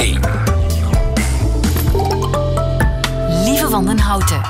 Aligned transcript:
1. 0.00 0.20
Lieve 3.44 3.68
Wandenhouten. 3.70 4.40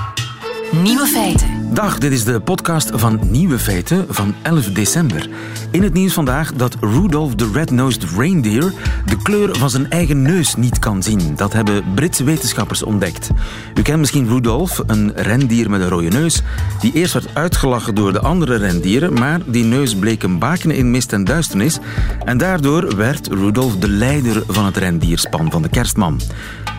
Nieuwe 0.71 1.07
feiten. 1.07 1.60
Dag, 1.81 1.99
dit 1.99 2.13
is 2.13 2.25
de 2.25 2.41
podcast 2.41 2.91
van 2.95 3.21
Nieuwe 3.31 3.59
Feiten 3.59 4.07
van 4.09 4.35
11 4.43 4.65
december. 4.65 5.29
In 5.71 5.83
het 5.83 5.93
nieuws 5.93 6.13
vandaag 6.13 6.53
dat 6.53 6.77
Rudolph 6.81 7.35
the 7.35 7.51
Red-Nosed 7.53 8.05
Reindeer 8.17 8.73
de 9.07 9.17
kleur 9.23 9.57
van 9.57 9.71
zijn 9.71 9.91
eigen 9.91 10.23
neus 10.23 10.57
niet 10.57 10.79
kan 10.79 11.03
zien. 11.03 11.37
Dat 11.37 11.53
hebben 11.53 11.85
Britse 11.95 12.25
wetenschappers 12.25 12.83
ontdekt. 12.83 13.31
U 13.75 13.83
kent 13.83 13.99
misschien 13.99 14.29
Rudolph, 14.29 14.83
een 14.87 15.13
rendier 15.15 15.71
met 15.71 15.81
een 15.81 15.89
rode 15.89 16.09
neus, 16.09 16.43
die 16.81 16.93
eerst 16.93 17.13
werd 17.13 17.35
uitgelachen 17.35 17.95
door 17.95 18.13
de 18.13 18.21
andere 18.21 18.57
rendieren, 18.57 19.13
maar 19.13 19.41
die 19.47 19.65
neus 19.65 19.95
bleek 19.95 20.23
een 20.23 20.39
baken 20.39 20.71
in 20.71 20.91
mist 20.91 21.13
en 21.13 21.25
duisternis 21.25 21.79
en 22.25 22.39
daardoor 22.39 22.97
werd 22.97 23.27
Rudolph 23.27 23.77
de 23.77 23.89
leider 23.89 24.43
van 24.47 24.65
het 24.65 24.77
rendierspan 24.77 25.51
van 25.51 25.63
de 25.63 25.69
kerstman. 25.69 26.21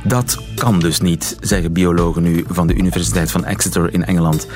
Dat 0.03 0.37
kan 0.55 0.79
dus 0.79 1.01
niet, 1.01 1.37
zeggen 1.39 1.73
biologen 1.73 2.23
nu 2.23 2.45
van 2.47 2.67
de 2.67 2.75
Universiteit 2.75 3.31
van 3.31 3.45
Exeter 3.45 3.93
in 3.93 4.05
Engeland. 4.05 4.47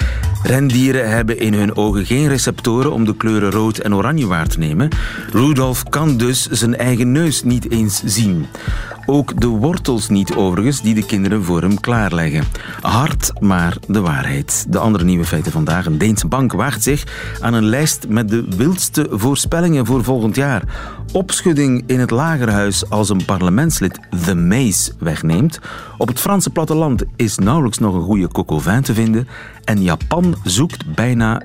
Rendieren 0.45 1.09
hebben 1.09 1.39
in 1.39 1.53
hun 1.53 1.75
ogen 1.75 2.05
geen 2.05 2.27
receptoren 2.27 2.91
om 2.91 3.05
de 3.05 3.15
kleuren 3.15 3.51
rood 3.51 3.77
en 3.77 3.95
oranje 3.95 4.27
waar 4.27 4.47
te 4.47 4.59
nemen. 4.59 4.89
Rudolph 5.31 5.83
kan 5.83 6.17
dus 6.17 6.47
zijn 6.49 6.77
eigen 6.77 7.11
neus 7.11 7.43
niet 7.43 7.71
eens 7.71 8.01
zien. 8.03 8.45
Ook 9.05 9.41
de 9.41 9.47
wortels 9.47 10.09
niet 10.09 10.35
overigens, 10.35 10.81
die 10.81 10.93
de 10.93 11.05
kinderen 11.05 11.43
voor 11.43 11.61
hem 11.61 11.79
klaarleggen. 11.79 12.43
Hard, 12.81 13.31
maar 13.39 13.77
de 13.87 14.01
waarheid. 14.01 14.65
De 14.69 14.79
andere 14.79 15.03
nieuwe 15.03 15.25
feiten 15.25 15.51
vandaag. 15.51 15.85
Een 15.85 15.97
Deense 15.97 16.27
bank 16.27 16.53
waagt 16.53 16.83
zich 16.83 17.03
aan 17.41 17.53
een 17.53 17.65
lijst 17.65 18.07
met 18.07 18.29
de 18.29 18.45
wildste 18.57 19.07
voorspellingen 19.11 19.85
voor 19.85 20.03
volgend 20.03 20.35
jaar. 20.35 20.63
Opschudding 21.11 21.83
in 21.87 21.99
het 21.99 22.11
lagerhuis 22.11 22.89
als 22.89 23.09
een 23.09 23.25
parlementslid 23.25 23.99
The 24.25 24.35
Maze 24.35 24.91
wegneemt. 24.99 25.59
Op 25.97 26.07
het 26.07 26.19
Franse 26.19 26.49
platteland 26.49 27.03
is 27.15 27.37
nauwelijks 27.37 27.77
nog 27.77 27.93
een 27.93 28.01
goede 28.01 28.27
coco 28.27 28.61
te 28.81 28.93
vinden. 28.93 29.27
En 29.63 29.83
Japan 29.83 30.34
zoekt 30.43 30.95
bijna 30.95 31.41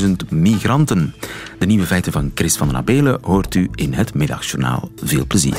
400.000 0.00 0.10
migranten. 0.28 1.14
De 1.58 1.66
nieuwe 1.66 1.86
feiten 1.86 2.12
van 2.12 2.30
Chris 2.34 2.56
van 2.56 2.68
den 2.68 2.76
Abelen 2.76 3.18
hoort 3.22 3.54
u 3.54 3.68
in 3.74 3.92
het 3.92 4.14
middagjournaal. 4.14 4.90
Veel 5.02 5.26
plezier. 5.26 5.56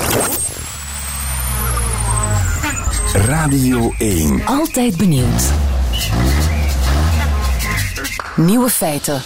Radio 3.14 3.94
1. 3.98 4.46
Altijd 4.46 4.98
benieuwd. 4.98 5.52
Nieuwe 8.36 8.70
feiten. 8.70 9.22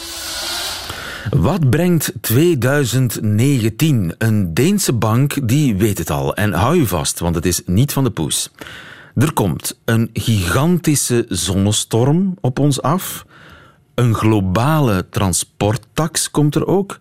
Wat 1.30 1.70
brengt 1.70 2.14
2019? 2.22 4.16
Een 4.18 4.54
Deense 4.54 4.94
bank 4.94 5.48
die 5.48 5.76
weet 5.76 5.98
het 5.98 6.10
al. 6.10 6.36
En 6.36 6.54
hou 6.54 6.76
je 6.76 6.88
vast, 6.88 7.20
want 7.20 7.36
het 7.36 7.46
is 7.46 7.62
niet 7.66 7.94
van 7.94 8.04
de 8.04 8.12
poes. 8.12 8.52
Er 9.16 9.34
komt 9.34 9.80
een 9.86 10.10
gigantische 10.14 11.26
zonnestorm 11.30 12.38
op 12.42 12.60
ons 12.60 12.82
af. 12.82 13.26
Een 13.96 14.14
globale 14.14 15.10
transporttax 15.10 16.32
komt 16.32 16.56
er 16.56 16.68
ook. 16.68 17.00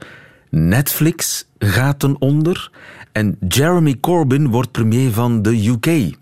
Netflix 0.51 1.47
gaat 1.59 1.99
ten 1.99 2.21
onder. 2.21 2.71
En 3.13 3.37
Jeremy 3.49 3.97
Corbyn 4.01 4.49
wordt 4.49 4.71
premier 4.71 5.11
van 5.13 5.43
de 5.43 5.67
UK. 5.69 6.17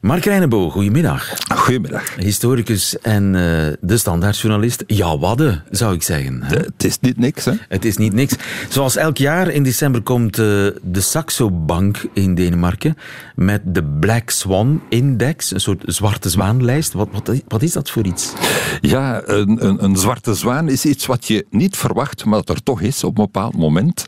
Mark 0.00 0.24
Reinebo, 0.24 0.70
goedemiddag. 0.70 1.32
Goedemiddag. 1.54 2.14
Historicus 2.16 2.98
en 2.98 3.24
uh, 3.24 3.32
de 3.80 3.96
standaardjournalist. 3.96 4.84
Ja, 4.86 5.18
wadden, 5.18 5.64
zou 5.70 5.94
ik 5.94 6.02
zeggen. 6.02 6.44
De, 6.48 6.54
het 6.54 6.84
is 6.84 6.98
niet 7.00 7.18
niks, 7.18 7.44
hè? 7.44 7.52
Het 7.68 7.84
is 7.84 7.96
niet 7.96 8.12
niks. 8.12 8.34
Zoals 8.68 8.96
elk 8.96 9.16
jaar 9.16 9.48
in 9.48 9.62
december 9.62 10.02
komt 10.02 10.38
uh, 10.38 10.44
de 10.82 11.00
Saxo 11.00 11.50
Bank 11.50 12.06
in 12.12 12.34
Denemarken 12.34 12.96
met 13.34 13.62
de 13.64 13.84
Black 13.84 14.30
Swan 14.30 14.82
Index, 14.88 15.52
een 15.52 15.60
soort 15.60 15.82
zwarte 15.86 16.28
zwaanlijst. 16.28 16.92
Wat, 16.92 17.08
wat, 17.12 17.42
wat 17.48 17.62
is 17.62 17.72
dat 17.72 17.90
voor 17.90 18.04
iets? 18.04 18.32
Ja, 18.80 19.22
een, 19.24 19.66
een, 19.66 19.84
een, 19.84 19.96
zwarte 19.96 20.34
zwaan 20.34 20.68
is 20.68 20.84
iets 20.84 21.06
wat 21.06 21.26
je 21.26 21.46
niet 21.50 21.76
verwacht, 21.76 22.24
maar 22.24 22.38
dat 22.38 22.48
er 22.48 22.62
toch 22.62 22.80
is 22.80 23.04
op 23.04 23.18
een 23.18 23.24
bepaald 23.24 23.56
moment. 23.56 24.04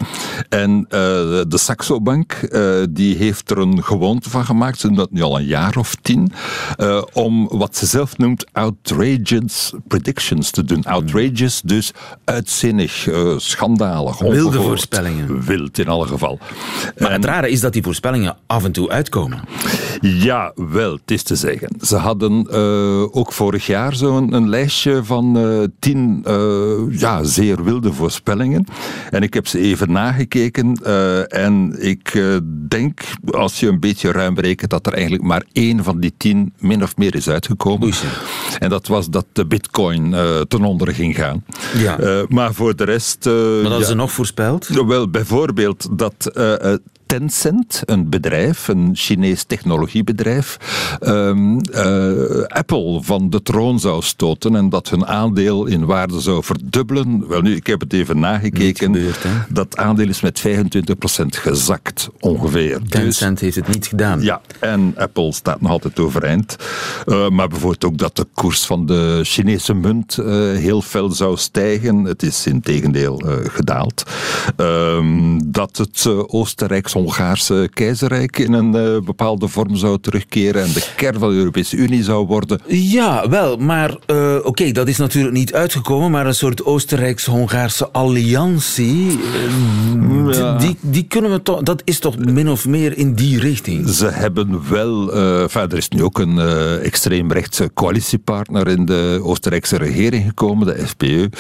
En 0.49 0.71
uh, 0.71 0.89
de 1.49 1.59
Saxo 1.59 2.01
Bank 2.01 2.49
die 2.91 3.17
heeft 3.17 3.51
er 3.51 3.59
een 3.59 3.85
gewoonte 3.85 4.31
van 4.31 4.45
gemaakt, 4.45 4.81
ze 4.81 4.87
doen 4.87 4.97
dat 4.97 5.11
nu 5.11 5.23
al 5.23 5.39
een 5.39 5.47
jaar 5.47 5.81
of 5.83 5.95
tien, 6.03 6.33
uh, 6.79 7.03
om 7.13 7.49
wat 7.49 7.77
ze 7.77 7.87
zelf 7.87 8.19
noemt 8.19 8.47
outrageous 8.53 9.73
predictions 9.89 10.51
te 10.51 10.65
doen. 10.65 10.85
Outrageous, 10.85 11.61
dus 11.65 11.93
uitzinnig, 12.25 13.07
uh, 13.07 13.39
schandalig. 13.39 14.19
Wilde 14.19 14.61
voorspellingen. 14.61 15.45
Wild 15.45 15.79
in 15.79 15.89
alle 15.89 16.07
geval. 16.07 16.39
Maar 16.99 17.09
en, 17.09 17.15
het 17.15 17.25
rare 17.25 17.51
is 17.51 17.61
dat 17.61 17.73
die 17.73 17.83
voorspellingen 17.83 18.37
af 18.47 18.65
en 18.65 18.73
toe 18.73 18.91
uitkomen. 18.91 19.41
Ja, 20.01 20.53
wel, 20.55 20.93
het 20.93 21.11
is 21.11 21.23
te 21.23 21.37
zeggen. 21.37 21.69
Ze 21.81 21.97
hadden 21.97 22.47
uh, 22.51 23.17
ook 23.17 23.33
vorig 23.33 23.67
jaar 23.67 23.95
zo'n 23.95 24.35
een 24.35 24.49
lijstje 24.49 25.05
van 25.05 25.71
tien 25.79 26.25
ja, 26.91 27.25
zeer 27.25 27.65
wilde 27.65 27.93
voorspellingen. 27.93 28.67
En 29.11 29.23
ik 29.23 29.35
heb 29.35 29.47
ze 29.47 29.59
even 29.59 29.93
nagekeken 29.93 30.75
en 31.29 31.77
ik 31.79 32.33
denk, 32.69 33.01
als 33.31 33.61
je 33.61 33.69
een 33.69 33.81
beetje 33.81 34.13
ruim 34.13 34.35
berekent, 34.35 34.71
dat 34.71 34.87
er 34.87 34.93
eigenlijk 34.93 35.23
maar 35.23 35.45
één 35.53 35.72
van 35.81 36.01
die 36.01 36.13
tien 36.17 36.53
min 36.59 36.83
of 36.83 36.97
meer 36.97 37.15
is 37.15 37.29
uitgekomen. 37.29 37.83
Oei, 37.83 37.95
en 38.59 38.69
dat 38.69 38.87
was 38.87 39.11
dat 39.11 39.27
de 39.33 39.47
bitcoin 39.47 40.13
uh, 40.13 40.41
ten 40.41 40.65
onder 40.65 40.95
ging 40.95 41.17
gaan. 41.17 41.45
Ja. 41.75 42.01
Uh, 42.01 42.23
maar 42.29 42.55
voor 42.55 42.77
de 42.77 42.85
rest... 42.85 43.27
Uh, 43.27 43.63
maar 43.63 43.71
dat 43.71 43.81
ja, 43.81 43.87
ze 43.87 43.95
nog 43.95 44.13
voorspeld? 44.13 44.67
Wel, 44.67 45.11
bijvoorbeeld 45.11 45.89
dat 45.99 46.31
Tencent, 47.13 47.83
een 47.85 48.09
bedrijf, 48.09 48.69
een 48.69 48.91
Chinees 48.95 49.45
technologiebedrijf, 49.45 50.57
um, 51.01 51.61
uh, 51.75 52.45
Apple 52.47 53.03
van 53.03 53.31
de 53.31 53.43
troon 53.43 53.81
zou 53.81 54.03
stoten 54.03 54.57
en 54.57 54.69
dat 54.69 54.89
hun 54.89 55.07
aandeel 55.07 55.67
in 55.67 55.85
waarde 55.85 56.21
zou 56.21 56.45
verdubbelen. 56.45 57.29
Wel 57.29 57.41
nu, 57.41 57.55
ik 57.55 57.67
heb 57.67 57.81
het 57.81 57.93
even 57.93 58.19
nagekeken. 58.19 58.95
Gebeurd, 58.95 59.27
dat 59.49 59.77
aandeel 59.77 60.09
is 60.09 60.21
met 60.21 60.43
25% 60.47 60.53
gezakt, 61.29 62.09
ongeveer. 62.21 62.81
Tencent 62.89 63.39
dus, 63.39 63.41
heeft 63.41 63.67
het 63.67 63.75
niet 63.75 63.87
gedaan. 63.87 64.23
Ja, 64.23 64.41
en 64.61 64.95
Apple 64.97 65.33
staat 65.33 65.61
nog 65.61 65.71
altijd 65.71 65.99
overeind. 65.99 66.57
Uh, 67.07 67.29
maar 67.29 67.49
bijvoorbeeld 67.49 67.85
ook 67.85 67.99
dat 67.99 68.17
de 68.17 68.27
koers 68.35 68.65
van 68.65 68.87
de 68.87 69.21
Chinese 69.23 69.75
munt 69.75 70.17
uh, 70.21 70.27
heel 70.57 70.83
fel 70.83 71.11
zou 71.11 71.37
stijgen. 71.37 72.05
Het 72.05 72.23
is 72.23 72.47
in 72.47 72.61
tegendeel 72.61 73.23
gedaald. 73.47 74.03
Um, 74.57 75.53
dat 75.53 75.77
het 75.77 76.07
Oostenrijkse 76.27 77.01
Hongaarse 77.03 77.69
keizerrijk 77.75 78.39
in 78.39 78.53
een 78.53 78.75
uh, 78.75 79.01
bepaalde 79.05 79.49
vorm 79.49 79.77
zou 79.77 79.99
terugkeren 80.01 80.63
en 80.63 80.73
de 80.73 80.87
kern 80.97 81.19
van 81.19 81.31
de 81.31 81.37
Europese 81.37 81.77
Unie 81.77 82.03
zou 82.03 82.27
worden. 82.27 82.61
Ja, 82.67 83.29
wel, 83.29 83.57
maar 83.57 83.91
uh, 83.91 84.37
oké, 84.37 84.49
okay, 84.49 84.73
dat 84.73 84.89
is 84.89 84.97
natuurlijk 84.97 85.35
niet 85.35 85.55
uitgekomen, 85.55 86.11
maar 86.11 86.27
een 86.27 86.35
soort 86.35 86.65
Oostenrijks-Hongaarse 86.65 87.91
alliantie, 87.91 89.19
uh, 89.97 90.35
ja. 90.35 90.57
die, 90.57 90.77
die 90.81 91.05
kunnen 91.05 91.31
we 91.31 91.43
toch, 91.43 91.63
dat 91.63 91.83
is 91.85 91.99
toch 91.99 92.19
min 92.19 92.49
of 92.49 92.67
meer 92.67 92.99
in 92.99 93.15
die 93.15 93.39
richting? 93.39 93.89
Ze 93.89 94.07
hebben 94.07 94.61
wel, 94.71 95.15
er 95.15 95.77
is 95.77 95.89
nu 95.89 96.03
ook 96.03 96.19
een 96.19 96.39
extreemrechtse 96.79 97.71
coalitiepartner 97.75 98.69
in 98.69 98.85
de 98.85 99.21
Oostenrijkse 99.23 99.77
regering 99.77 100.25
gekomen, 100.25 100.67
de 100.67 100.87
FPE, 100.87 101.31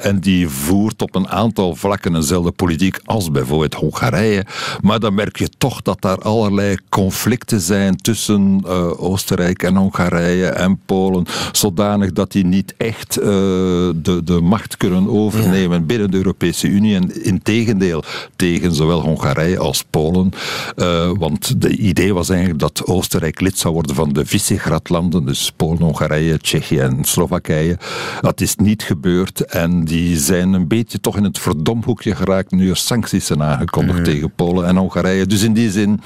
en 0.00 0.20
die 0.20 0.48
voert 0.48 1.02
op 1.02 1.14
een 1.14 1.28
aantal 1.28 1.74
vlakken 1.74 2.14
eenzelfde 2.14 2.52
politiek 2.52 3.00
als 3.04 3.30
bijvoorbeeld 3.30 3.74
Hongarije. 3.74 4.44
Maar 4.80 5.00
dan 5.00 5.14
merk 5.14 5.36
je 5.36 5.48
toch 5.58 5.82
dat 5.82 6.00
daar 6.00 6.18
allerlei 6.18 6.76
conflicten 6.88 7.60
zijn 7.60 7.96
tussen 7.96 8.62
uh, 8.66 9.02
Oostenrijk 9.02 9.62
en 9.62 9.76
Hongarije 9.76 10.46
en 10.46 10.80
Polen, 10.86 11.26
zodanig 11.52 12.12
dat 12.12 12.32
die 12.32 12.44
niet 12.44 12.74
echt 12.76 13.18
uh, 13.18 13.24
de, 13.24 14.20
de 14.24 14.40
macht 14.40 14.76
kunnen 14.76 15.08
overnemen 15.08 15.78
ja. 15.78 15.84
binnen 15.84 16.10
de 16.10 16.16
Europese 16.16 16.68
Unie. 16.68 16.94
En 16.94 17.24
in 17.24 17.42
tegendeel 17.42 18.04
tegen 18.36 18.74
zowel 18.74 19.00
Hongarije 19.00 19.58
als 19.58 19.84
Polen. 19.90 20.30
Uh, 20.76 21.10
want 21.18 21.60
de 21.60 21.76
idee 21.76 22.14
was 22.14 22.28
eigenlijk 22.28 22.60
dat 22.60 22.86
Oostenrijk 22.86 23.40
lid 23.40 23.58
zou 23.58 23.74
worden 23.74 23.94
van 23.94 24.12
de 24.12 24.26
Visegrad-landen, 24.26 25.26
dus 25.26 25.52
Polen, 25.56 25.82
Hongarije, 25.82 26.38
Tsjechië 26.38 26.78
en 26.78 27.04
Slowakije. 27.04 27.78
Dat 28.20 28.40
is 28.40 28.56
niet 28.56 28.82
gebeurd 28.82 29.40
en 29.40 29.84
die 29.84 30.18
zijn 30.18 30.52
een 30.52 30.68
beetje 30.68 31.00
toch 31.00 31.16
in 31.16 31.24
het 31.24 31.38
verdomhoekje 31.38 32.14
geraakt 32.14 32.50
nu 32.50 32.70
er 32.70 32.76
sancties 32.76 33.26
zijn 33.26 33.42
aangekondigd 33.42 34.04
tegen 34.04 34.32
Polen 34.36 34.61
en 34.66 34.76
Hongarije. 34.76 35.26
Dus 35.26 35.42
in 35.42 35.52
die 35.52 35.70
zin 35.70 36.00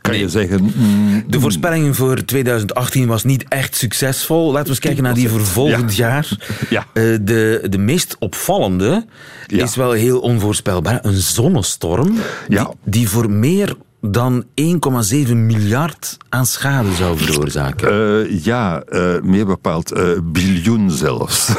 kan 0.00 0.12
nee. 0.12 0.20
je 0.20 0.28
zeggen... 0.28 0.72
Mm, 0.76 1.24
de 1.26 1.40
voorspellingen 1.40 1.94
voor 1.94 2.24
2018 2.24 3.06
was 3.06 3.24
niet 3.24 3.44
echt 3.48 3.76
succesvol. 3.76 4.46
Laten 4.46 4.62
we 4.62 4.68
eens 4.68 4.78
kijken 4.78 5.02
naar 5.02 5.14
die 5.14 5.28
voor 5.28 5.46
volgend 5.46 5.96
ja. 5.96 6.06
jaar. 6.08 6.28
Ja. 6.70 6.86
Uh, 6.94 7.18
de, 7.22 7.66
de 7.70 7.78
meest 7.78 8.16
opvallende 8.18 9.06
ja. 9.46 9.64
is 9.64 9.76
wel 9.76 9.92
heel 9.92 10.20
onvoorspelbaar. 10.20 10.98
Een 11.02 11.20
zonnestorm 11.20 12.18
ja. 12.48 12.64
die, 12.64 12.74
die 12.84 13.08
voor 13.08 13.30
meer 13.30 13.76
dan 14.10 14.44
1,7 14.44 15.32
miljard 15.32 16.16
aan 16.28 16.46
schade 16.46 16.92
zou 16.92 17.18
veroorzaken. 17.18 17.92
Uh, 17.92 18.44
ja, 18.44 18.82
uh, 18.88 19.20
meer 19.20 19.46
bepaald 19.46 19.92
uh, 19.92 20.18
biljoen 20.22 20.90
zelfs. 20.90 21.52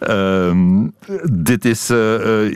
Ehm, 0.00 0.86
dit 1.32 1.64
is 1.64 1.90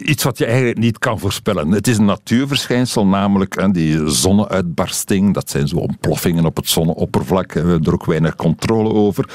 iets 0.02 0.22
wat 0.24 0.38
je 0.38 0.44
eigenlijk 0.44 0.78
niet 0.78 0.98
kan 0.98 1.18
voorspellen. 1.18 1.70
Het 1.70 1.88
is 1.88 1.98
een 1.98 2.04
natuurverschijnsel, 2.04 3.06
namelijk 3.06 3.74
die 3.74 4.08
zonneuitbarsting. 4.08 5.34
Dat 5.34 5.50
zijn 5.50 5.68
zo 5.68 5.76
ontploffingen 5.76 6.44
op 6.44 6.56
het 6.56 6.68
zonneoppervlak. 6.68 7.52
We 7.52 7.58
hebben 7.58 7.84
er 7.84 7.92
ook 7.92 8.04
weinig 8.04 8.36
controle 8.36 8.92
over. 8.92 9.28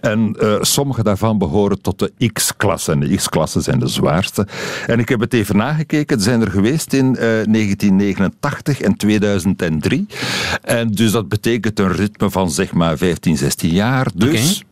En 0.00 0.36
sommige 0.60 1.02
daarvan 1.02 1.38
behoren 1.38 1.80
tot 1.80 1.98
de 1.98 2.30
X-klasse. 2.32 2.92
En 2.92 3.00
de 3.00 3.14
X-klassen 3.14 3.62
zijn 3.62 3.78
de 3.78 3.88
zwaarste. 3.88 4.46
En 4.86 4.98
ik 4.98 5.08
heb 5.08 5.20
het 5.20 5.34
even 5.34 5.56
nagekeken. 5.56 6.16
Er 6.16 6.22
zijn 6.22 6.40
er 6.40 6.50
geweest 6.50 6.92
in 6.92 7.12
1989 7.12 8.80
en 8.80 8.96
2003. 9.02 10.06
En 10.62 10.90
dus 10.90 11.10
dat 11.10 11.28
betekent 11.28 11.78
een 11.78 11.92
ritme 11.92 12.30
van 12.30 12.50
zeg 12.50 12.72
maar 12.72 12.98
15, 12.98 13.36
16 13.36 13.70
jaar. 13.70 14.06
Dus 14.14 14.64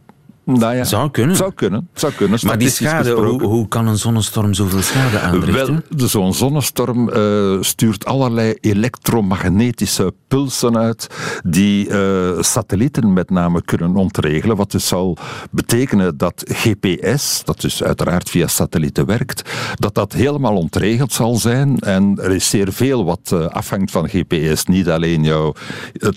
nou 0.44 0.74
ja, 0.76 0.84
zou 0.84 1.10
kunnen. 1.10 1.36
Zou 1.36 1.52
kunnen. 1.52 1.88
Zou 1.94 2.12
kunnen 2.12 2.38
maar 2.42 2.58
die 2.58 2.70
schade, 2.70 3.10
hoe, 3.10 3.42
hoe, 3.42 3.68
kan 3.68 3.86
een 3.86 3.98
zonnestorm 3.98 4.54
zoveel 4.54 4.82
schade 4.82 5.18
aanrichten? 5.18 5.84
Wel, 5.88 6.08
zo'n 6.08 6.34
zonnestorm 6.34 7.08
uh, 7.08 7.56
stuurt 7.60 8.04
allerlei 8.04 8.54
elektromagnetische 8.60 10.12
pulsen 10.28 10.78
uit 10.78 11.06
die 11.44 11.88
uh, 11.88 12.42
satellieten 12.42 13.12
met 13.12 13.30
name 13.30 13.62
kunnen 13.62 13.96
ontregelen. 13.96 14.56
Wat 14.56 14.70
dus 14.70 14.86
zal 14.86 15.16
betekenen 15.50 16.16
dat 16.16 16.44
GPS, 16.46 17.42
dat 17.44 17.60
dus 17.60 17.82
uiteraard 17.82 18.30
via 18.30 18.46
satellieten 18.46 19.06
werkt, 19.06 19.50
dat 19.74 19.94
dat 19.94 20.12
helemaal 20.12 20.56
ontregeld 20.56 21.12
zal 21.12 21.36
zijn. 21.36 21.78
En 21.78 22.18
er 22.22 22.30
is 22.30 22.48
zeer 22.48 22.72
veel 22.72 23.04
wat 23.04 23.30
uh, 23.34 23.46
afhangt 23.46 23.90
van 23.90 24.08
GPS. 24.08 24.64
Niet 24.64 24.88
alleen 24.88 25.24
jouw 25.24 25.54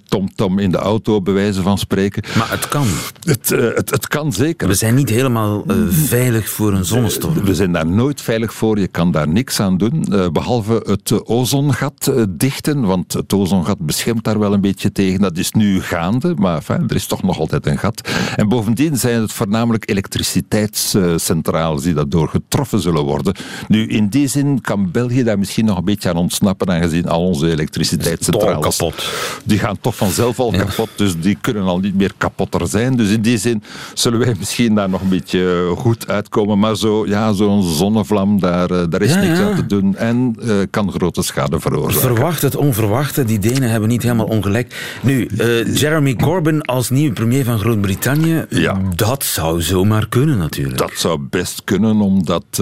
tomtom 0.08 0.36
-tom 0.36 0.60
in 0.60 0.72
de 0.72 0.78
auto, 0.78 1.22
bij 1.22 1.34
wijze 1.34 1.62
van 1.62 1.78
spreken. 1.78 2.24
Maar 2.38 2.52
het 2.52 2.68
kan. 2.68 2.88
Het, 3.24 3.50
het, 3.50 3.90
het 3.90 4.08
kan 4.13 4.33
zeker. 4.33 4.68
We 4.68 4.74
zijn 4.74 4.95
niet 4.95 5.10
helemaal 5.10 5.63
uh, 5.68 5.75
veilig 5.89 6.50
voor 6.50 6.74
een 6.74 6.86
zonnestorm. 6.86 7.44
We 7.44 7.56
zijn 7.56 7.71
daar 7.71 7.86
nooit 7.88 8.21
veilig 8.21 8.54
voor. 8.54 8.80
Je 8.80 8.88
kan 8.88 9.12
daar 9.12 9.27
niks 9.27 9.60
aan 9.60 9.77
doen. 9.77 10.06
Uh, 10.10 10.27
behalve 10.30 10.83
het 10.86 11.25
ozongat 11.25 12.10
uh, 12.10 12.24
dichten. 12.30 12.81
Want 12.81 13.13
het 13.13 13.33
ozongat 13.33 13.80
beschermt 13.80 14.24
daar 14.24 14.39
wel 14.39 14.54
een 14.54 14.62
beetje 14.62 14.92
tegen. 14.92 15.21
Dat 15.21 15.38
is 15.38 15.51
nu 15.51 15.81
gaande. 15.81 16.33
Maar 16.36 16.56
enfin, 16.56 16.83
er 16.88 16.95
is 16.95 17.06
toch 17.06 17.24
nog 17.24 17.39
altijd 17.39 17.65
een 17.65 17.77
gat. 17.77 18.10
En 18.36 18.50
bovendien 18.50 18.98
zijn 18.98 19.21
het 19.21 19.31
voornamelijk 19.31 19.89
elektriciteitscentrales 19.89 21.83
die 21.83 21.94
daardoor 21.94 22.30
getroffen 22.30 22.80
zullen 22.80 23.04
worden. 23.04 23.36
Nu, 23.68 23.88
in 23.88 24.07
die 24.07 24.27
zin 24.27 24.62
kan 24.62 24.92
België 24.92 25.24
daar 25.24 25.39
misschien 25.39 25.65
nog 25.65 25.77
een 25.77 25.86
beetje 25.86 26.10
aan 26.10 26.18
ontsnappen. 26.18 26.69
Aangezien 26.69 27.07
al 27.07 27.25
onze 27.25 27.51
elektriciteitscentrales. 27.51 28.77
kapot. 28.77 29.06
Die 29.45 29.60
gaan 29.60 29.77
toch 29.81 29.95
vanzelf 29.95 30.39
al 30.39 30.54
ja. 30.54 30.63
kapot. 30.63 30.89
Dus 30.95 31.19
die 31.19 31.38
kunnen 31.42 31.63
al 31.63 31.80
niet 31.80 31.95
meer 31.95 32.13
kapotter 32.18 32.68
zijn. 32.68 32.95
Dus 32.95 33.10
in 33.10 33.21
die 33.21 33.38
zin 33.38 33.63
zullen 34.04 34.20
wij 34.20 34.36
misschien 34.40 34.76
daar 34.76 34.90
nog 34.90 35.02
een 35.02 35.10
beetje 35.10 35.74
goed 35.78 36.08
uitkomen. 36.08 36.60
Maar 36.60 36.76
zo, 36.78 37.08
ja, 37.08 37.34
zo'n 37.34 37.64
zonnevlam, 37.64 38.40
daar, 38.40 38.72
eh, 38.72 38.84
daar 38.90 39.02
is 39.02 39.14
Ja, 39.14 39.20
niks 39.20 39.38
ja. 39.38 39.46
aan 39.46 39.56
te 39.56 39.66
doen. 39.66 39.96
En 39.96 40.36
eh, 40.42 40.56
kan 40.70 40.92
grote 40.92 41.22
schade 41.22 41.60
veroorzaken. 41.60 42.16
Verwacht 42.16 42.42
het 42.42 42.56
onverwachte. 42.56 43.26
Die 43.26 43.40
Denen 43.40 43.70
hebben 43.70 43.90
niet 43.90 44.04
helemaal 44.04 44.26
ongelijk. 44.26 44.98
Nu, 45.02 45.26
eh, 45.26 45.76
Jeremy 45.76 46.16
Corbyn 46.16 46.62
als 46.62 46.90
nieuwe 46.90 47.14
premier 47.14 47.44
van 47.44 47.60
Groot-Brittannië. 47.60 48.46
Ja. 48.50 48.82
Dat 48.96 49.24
zou 49.24 49.62
zomaar 49.62 50.08
kunnen 50.10 50.38
natuurlijk. 50.38 50.78
Dat 50.78 50.92
zou 50.96 51.20
best 51.30 51.62
kunnen, 51.64 52.02
omdat 52.02 52.46
eh, 52.52 52.58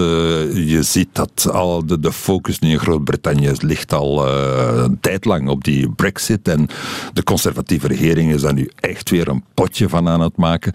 je 0.70 0.80
ziet 0.84 1.10
dat 1.12 1.48
al 1.52 1.86
de, 1.86 2.00
de 2.00 2.12
focus 2.12 2.60
nu 2.60 2.70
in 2.70 2.80
Groot-Brittannië 2.80 3.52
ligt 3.60 3.94
al 3.94 4.28
eh, 4.28 4.84
een 4.84 4.98
tijd 5.00 5.26
lang 5.26 5.50
op 5.50 5.64
die 5.64 5.90
brexit. 5.90 6.48
En 6.48 6.68
de 7.14 7.24
conservatieve 7.24 7.88
regering 7.88 8.34
is 8.34 8.42
daar 8.42 8.54
nu 8.54 8.70
echt 8.80 9.10
weer 9.10 9.28
een 9.28 9.44
potje 9.54 9.90
van 9.90 10.08
aan 10.08 10.22
het 10.22 10.38
maken. 10.38 10.74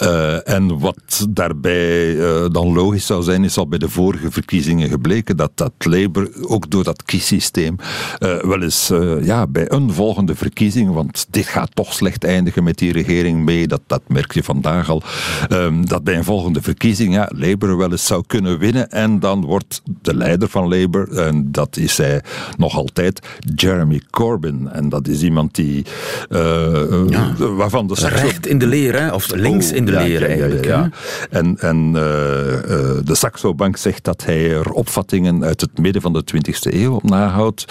Eh, 0.00 0.48
en 0.48 0.78
wat 0.78 1.26
daarbij 1.30 2.18
eh, 2.18 2.44
dan 2.52 2.72
logisch 2.72 3.06
zou 3.06 3.22
zijn, 3.22 3.44
is 3.44 3.56
al 3.58 3.68
bij 3.68 3.78
de 3.78 3.88
vorige 3.88 4.30
verkiezingen 4.30 4.88
gebleken 4.88 5.36
dat 5.36 5.50
dat 5.54 5.72
Labour, 5.78 6.30
ook 6.42 6.70
door 6.70 6.84
dat 6.84 7.02
kiessysteem, 7.02 7.76
eh, 8.18 8.38
wel 8.42 8.62
eens 8.62 8.92
ja, 9.22 9.46
bij 9.46 9.70
een 9.70 9.92
volgende 9.92 10.34
verkiezing, 10.34 10.92
want 10.92 11.26
dit 11.30 11.46
gaat 11.46 11.74
toch 11.74 11.92
slecht 11.92 12.24
eindigen 12.24 12.64
met 12.64 12.78
die 12.78 12.92
regering 12.92 13.44
mee, 13.44 13.66
dat, 13.66 13.80
dat 13.86 14.02
merk 14.06 14.32
je 14.32 14.42
vandaag 14.42 14.90
al, 14.90 15.02
ehm, 15.48 15.84
dat 15.84 16.04
bij 16.04 16.16
een 16.16 16.24
volgende 16.24 16.62
verkiezing 16.62 17.14
ja, 17.14 17.30
Labour 17.34 17.76
wel 17.76 17.90
eens 17.90 18.06
zou 18.06 18.24
kunnen 18.26 18.58
winnen 18.58 18.90
en 18.90 19.18
dan 19.20 19.44
wordt 19.44 19.82
de 20.02 20.14
leider 20.14 20.48
van 20.48 20.68
Labour, 20.68 21.12
en 21.12 21.52
dat 21.52 21.76
is 21.76 21.96
hij 21.96 22.22
nog 22.56 22.76
altijd, 22.76 23.26
Jeremy 23.54 24.00
Corbyn. 24.10 24.68
En 24.72 24.88
dat 24.88 25.08
is 25.08 25.22
iemand 25.22 25.54
die, 25.54 25.84
Ja. 26.28 27.34
waarvan 27.36 27.86
de 27.86 27.94
Recht 27.94 28.46
in 28.46 28.58
de 28.58 28.66
leer, 28.66 29.00
hè? 29.00 29.12
of 29.12 29.34
links 29.34 29.70
Oh, 29.70 29.76
in 29.76 29.84
de 29.84 29.89
ja, 29.92 30.26
eigenlijk. 30.26 30.64
ja. 30.64 30.90
En, 31.30 31.58
en 31.58 31.92
eh, 31.94 32.54
eh, 32.56 33.04
de 33.04 33.14
Saxo 33.14 33.54
Bank 33.54 33.76
zegt 33.76 34.04
dat 34.04 34.24
hij 34.24 34.50
er 34.50 34.70
opvattingen 34.70 35.44
uit 35.44 35.60
het 35.60 35.78
midden 35.78 36.02
van 36.02 36.12
de 36.12 36.24
20e 36.34 36.74
eeuw 36.74 36.94
op 36.94 37.02
nahoudt. 37.02 37.64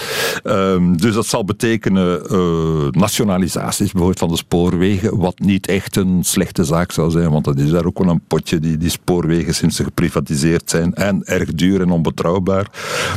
Ehm, 0.44 0.96
dus 0.96 1.14
dat 1.14 1.26
zal 1.26 1.46
betekenen 1.46 2.30
eh, 2.30 2.88
nationalisaties 2.90 3.92
bijvoorbeeld 3.92 4.20
van 4.20 4.30
de 4.30 4.38
spoorwegen, 4.38 5.18
wat 5.18 5.40
niet 5.40 5.68
echt 5.68 5.96
een 5.96 6.24
slechte 6.24 6.64
zaak 6.64 6.92
zou 6.92 7.12
zijn, 7.12 7.30
want 7.30 7.46
dat 7.46 7.60
is 7.60 7.70
daar 7.70 7.86
ook 7.86 8.00
wel 8.00 8.10
een 8.10 8.22
potje, 8.28 8.60
die, 8.60 8.78
die 8.78 8.90
spoorwegen 8.90 9.56
sinds 9.56 9.76
ze 9.76 9.84
geprivatiseerd 9.84 10.70
zijn 10.70 10.94
en 10.94 11.22
erg 11.26 11.54
duur 11.54 11.82
en 11.82 11.92
onbetrouwbaar. 11.92 12.68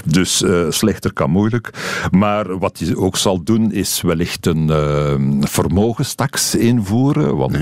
Dus 0.04 0.44
slechter 0.68 1.12
kan 1.12 1.30
moeilijk. 1.30 1.70
Maar 2.10 2.58
wat 2.58 2.78
hij 2.78 2.96
ook 2.96 3.16
zal 3.16 3.42
doen, 3.42 3.72
is 3.72 4.00
wellicht 4.00 4.46
een 4.46 4.70
eh, 4.70 5.14
vermogenstaks 5.40 6.54
invoeren, 6.54 7.36
want 7.36 7.56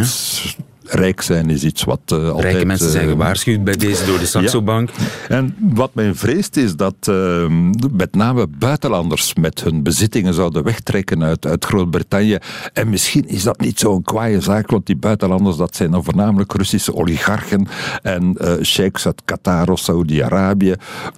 rijk 0.91 1.21
zijn 1.23 1.51
is 1.51 1.65
iets 1.65 1.85
wat 1.85 2.01
eh, 2.07 2.29
altijd... 2.29 2.43
Rijke 2.53 2.67
mensen 2.67 2.91
zijn 2.91 3.05
eh, 3.05 3.11
gewaarschuwd 3.11 3.65
bij 3.65 3.77
deze 3.77 4.05
door 4.05 4.19
de 4.19 4.27
Saxo 4.27 4.63
Bank. 4.63 4.91
en 5.29 5.57
wat 5.59 5.95
men 5.95 6.17
vreest 6.17 6.57
is 6.57 6.77
dat 6.77 6.95
eh, 7.01 7.47
met 7.93 8.15
name 8.15 8.47
buitenlanders 8.47 9.35
met 9.35 9.63
hun 9.63 9.83
bezittingen 9.83 10.35
zouden 10.35 10.65
wegtrekken 10.65 11.23
uit, 11.23 11.47
uit 11.47 11.65
Groot-Brittannië. 11.65 12.39
En 12.73 12.89
misschien 12.89 13.29
is 13.29 13.43
dat 13.43 13.61
niet 13.61 13.79
zo'n 13.79 14.03
kwaaie 14.03 14.41
zaak, 14.41 14.71
want 14.71 14.87
die 14.87 14.97
buitenlanders 14.97 15.57
dat 15.57 15.77
zijn 15.77 15.91
dan 15.91 16.05
voornamelijk 16.05 16.53
Russische 16.53 16.95
oligarchen 16.95 17.67
en 18.03 18.37
eh 18.37 18.53
sheiks 18.63 19.07
uit 19.07 19.23
Qatar 19.25 19.69
of 19.69 19.79
Saudi-Arabië. 19.79 20.75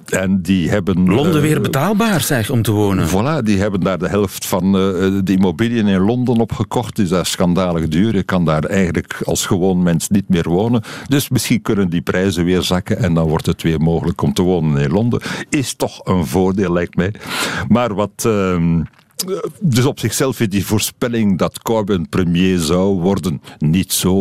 En 0.07 0.43
die 0.43 0.71
hebben... 0.71 1.11
Londen 1.11 1.43
weer 1.43 1.61
betaalbaar, 1.61 2.21
zeg, 2.21 2.51
om 2.51 2.63
te 2.63 2.73
wonen. 2.73 3.09
Voilà, 3.09 3.45
die 3.45 3.59
hebben 3.59 3.81
daar 3.81 3.99
de 3.99 4.09
helft 4.09 4.47
van 4.47 4.73
de 4.73 5.33
immobiliën 5.33 5.87
in 5.87 6.01
Londen 6.01 6.41
op 6.41 6.53
gekocht. 6.53 6.97
Dat 6.97 7.21
is 7.25 7.31
schandalig 7.31 7.89
duur. 7.89 8.15
Je 8.15 8.23
kan 8.23 8.45
daar 8.45 8.65
eigenlijk 8.65 9.21
als 9.25 9.47
gewoon 9.47 9.62
mens 9.70 10.09
niet 10.09 10.29
meer 10.29 10.49
wonen. 10.49 10.82
Dus 11.09 11.29
misschien 11.29 11.62
kunnen 11.62 11.91
die 11.91 12.03
prijzen 12.03 12.44
weer 12.44 12.62
zakken 12.62 12.99
en 12.99 13.14
dan 13.14 13.29
wordt 13.29 13.47
het 13.47 13.62
weer 13.62 13.81
mogelijk 13.81 14.23
om 14.23 14.32
te 14.32 14.43
wonen 14.43 14.82
in 14.82 14.91
Londen. 14.91 15.23
Is 15.49 15.75
toch 15.75 16.00
een 16.05 16.26
voordeel, 16.26 16.73
lijkt 16.73 16.97
mij. 16.97 17.14
Maar 17.69 17.94
wat... 17.94 18.25
ehm, 18.25 18.81
dus 19.61 19.85
op 19.85 19.99
zichzelf 19.99 20.41
is 20.41 20.49
die 20.49 20.67
voorspelling 20.67 21.38
dat 21.38 21.62
Corbyn 21.62 22.09
premier 22.09 22.59
zou 22.59 23.00
worden 23.00 23.43
niet 23.59 23.93
zo, 23.93 24.14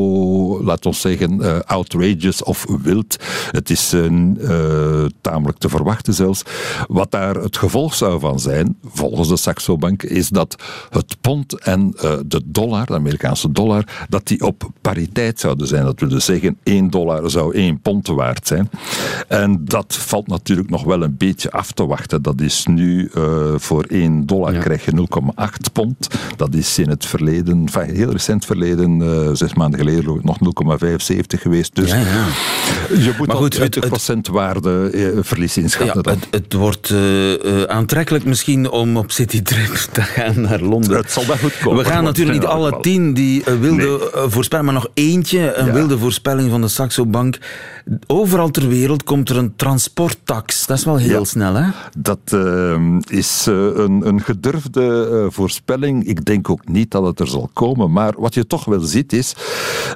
laat 0.64 0.86
ons 0.86 1.02
zeggen, 1.02 1.42
eh, 1.42 1.60
outrageous 1.60 2.44
of 2.44 2.66
wild. 2.84 3.18
Het 3.52 3.70
is 3.70 3.94
eh, 3.94 4.06
eh, 4.06 5.10
tamelijk 5.22 5.58
te 5.58 5.70
verwachten 5.70 6.14
zelfs. 6.14 6.44
Wat 6.88 7.12
daar 7.12 7.36
het 7.36 7.58
gevolg 7.58 7.94
zou 7.94 8.20
van 8.20 8.40
zijn, 8.40 8.78
volgens 8.86 9.28
de 9.28 9.38
Saxo 9.38 9.78
Bank, 9.78 10.04
is 10.04 10.30
dat 10.30 10.56
het 10.90 11.18
pond 11.22 11.60
en 11.60 11.92
de 12.26 12.42
dollar, 12.46 12.86
de 12.86 12.94
Amerikaanse 12.94 13.52
dollar, 13.52 14.06
dat 14.10 14.28
die 14.28 14.42
op 14.42 14.70
pariteit 14.82 15.40
zouden 15.40 15.68
zijn. 15.68 15.84
Dat 15.84 16.00
wil 16.00 16.10
dus 16.10 16.26
zeggen, 16.26 16.58
1 16.64 16.90
dollar 16.90 17.30
zou 17.30 17.56
1 17.56 17.80
pond 17.80 18.08
waard 18.08 18.48
zijn. 18.48 18.70
En 19.28 19.66
dat 19.66 19.96
valt 19.96 20.28
natuurlijk 20.28 20.70
nog 20.70 20.84
wel 20.84 21.02
een 21.02 21.18
beetje 21.18 21.52
af 21.52 21.72
te 21.72 21.86
wachten. 21.86 22.22
Dat 22.22 22.42
is 22.42 22.66
nu 22.66 23.12
voor 23.56 23.84
1 23.84 24.26
dollar 24.26 24.54
Ja. 24.54 24.60
krijg 24.60 24.86
je 24.86 24.91
0,8 24.96 25.72
pond. 25.74 26.08
Dat 26.36 26.54
is 26.54 26.78
in 26.80 26.90
het 26.90 27.06
verleden, 27.06 27.62
enfin, 27.66 27.96
heel 27.96 28.12
recent 28.12 28.46
verleden, 28.46 29.02
eh, 29.02 29.30
zes 29.34 29.54
maanden 29.54 29.80
geleden, 29.80 30.20
nog 30.24 30.40
0,75 30.40 31.42
geweest. 31.42 31.76
Dus 31.76 31.90
Ja, 31.90 31.96
ja. 31.98 32.26
je 32.90 33.14
moet 33.18 33.28
Maar 33.28 33.36
al 33.36 33.42
goed, 33.42 33.58
het- 33.58 33.72
20% 33.72 34.28
waardeverlies 34.32 35.58
inschatten. 35.58 36.02
Ja, 36.06 36.12
het, 36.12 36.28
het 36.32 36.54
wordt 36.54 36.90
eh, 36.90 37.34
eh, 37.62 37.64
aantrekkelijk 37.64 38.24
misschien 38.26 38.70
om 38.70 38.98
op 38.98 39.12
citytrip 39.12 39.74
te 39.92 40.02
gaan 40.02 40.42
naar 40.42 40.62
Londen. 40.62 40.98
Het 40.98 41.12
zal 41.12 41.26
wel 41.26 41.38
goed 41.38 41.58
komen. 41.64 41.84
We 41.84 41.90
gaan 41.90 42.04
natuurlijk 42.04 42.40
niet 42.40 42.48
alle 42.48 42.78
tien 42.82 43.14
die 43.14 43.44
eh, 43.44 43.54
wilde 43.60 43.82
Nee. 43.82 44.12
eh, 44.12 44.24
voorspellen, 44.28 44.66
maar 44.66 44.74
nog 44.74 44.88
eentje, 44.94 45.54
een 45.56 45.72
wilde 45.74 45.98
voorspelling 45.98 46.50
van 46.50 46.62
de 46.62 46.68
Saxo 46.68 47.06
Bank. 47.06 47.38
Overal 48.08 48.50
ter 48.52 48.68
wereld 48.68 49.04
komt 49.04 49.30
er 49.30 49.38
een 49.38 49.54
transporttax. 49.56 50.66
Dat 50.66 50.78
is 50.78 50.86
wel 50.86 50.98
heel 50.98 51.26
snel, 51.26 51.54
hè? 51.56 51.70
Dat 51.98 52.20
ehm, 52.26 52.98
is 53.10 53.46
eh, 53.48 53.54
een, 53.56 54.08
een 54.08 54.22
gedurfde 54.22 54.71
uh, 54.78 55.26
voorspelling. 55.30 56.08
Ik 56.08 56.26
denk 56.26 56.50
ook 56.50 56.68
niet 56.68 56.92
dat 56.92 57.06
het 57.06 57.20
er 57.20 57.28
zal 57.28 57.50
komen. 57.54 57.92
Maar 57.92 58.14
wat 58.18 58.34
je 58.34 58.48
toch 58.48 58.66
wel 58.66 58.80
ziet 58.80 59.14
is, 59.14 59.36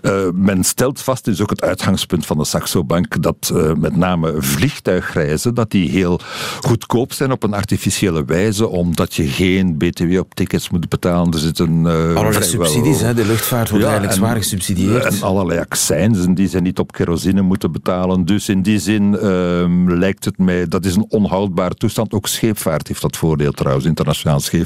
uh, 0.01 0.29
men 0.33 0.63
stelt 0.63 1.01
vast, 1.01 1.27
is 1.27 1.41
ook 1.41 1.49
het 1.49 1.61
uitgangspunt 1.61 2.25
van 2.25 2.37
de 2.37 2.45
Saxo 2.45 2.83
Bank, 2.83 3.21
dat 3.21 3.51
uh, 3.53 3.73
met 3.73 3.95
name 3.95 4.35
vliegtuigreizen, 4.37 5.53
dat 5.53 5.71
die 5.71 5.89
heel 5.89 6.19
goedkoop 6.61 7.13
zijn 7.13 7.31
op 7.31 7.43
een 7.43 7.53
artificiële 7.53 8.25
wijze, 8.25 8.67
omdat 8.67 9.13
je 9.13 9.23
geen 9.23 9.77
btw 9.77 10.17
op 10.17 10.33
tickets 10.33 10.69
moet 10.69 10.89
betalen. 10.89 11.33
Er 11.33 11.39
zitten 11.39 11.85
allerlei 11.85 12.43
subsidies, 12.43 13.01
hè? 13.01 13.13
de 13.13 13.25
luchtvaart 13.25 13.69
wordt 13.69 13.85
ja, 13.85 13.91
eigenlijk 13.91 14.19
zwaar 14.19 14.35
gesubsidieerd. 14.35 15.05
En 15.05 15.21
allerlei 15.21 15.59
accijnzen 15.59 16.33
die 16.33 16.47
ze 16.47 16.59
niet 16.59 16.79
op 16.79 16.91
kerosine 16.91 17.41
moeten 17.41 17.71
betalen. 17.71 18.25
Dus 18.25 18.49
in 18.49 18.61
die 18.61 18.79
zin 18.79 19.17
ehm, 19.17 19.89
lijkt 19.89 20.25
het 20.25 20.37
mij, 20.37 20.67
dat 20.67 20.85
is 20.85 20.95
een 20.95 21.05
onhoudbare 21.09 21.75
toestand. 21.75 22.13
Ook 22.13 22.27
scheepvaart 22.27 22.87
heeft 22.87 23.01
dat 23.01 23.17
voordeel 23.17 23.51
trouwens, 23.51 23.85
internationaal 23.85 24.39
scheepvaart. 24.39 24.64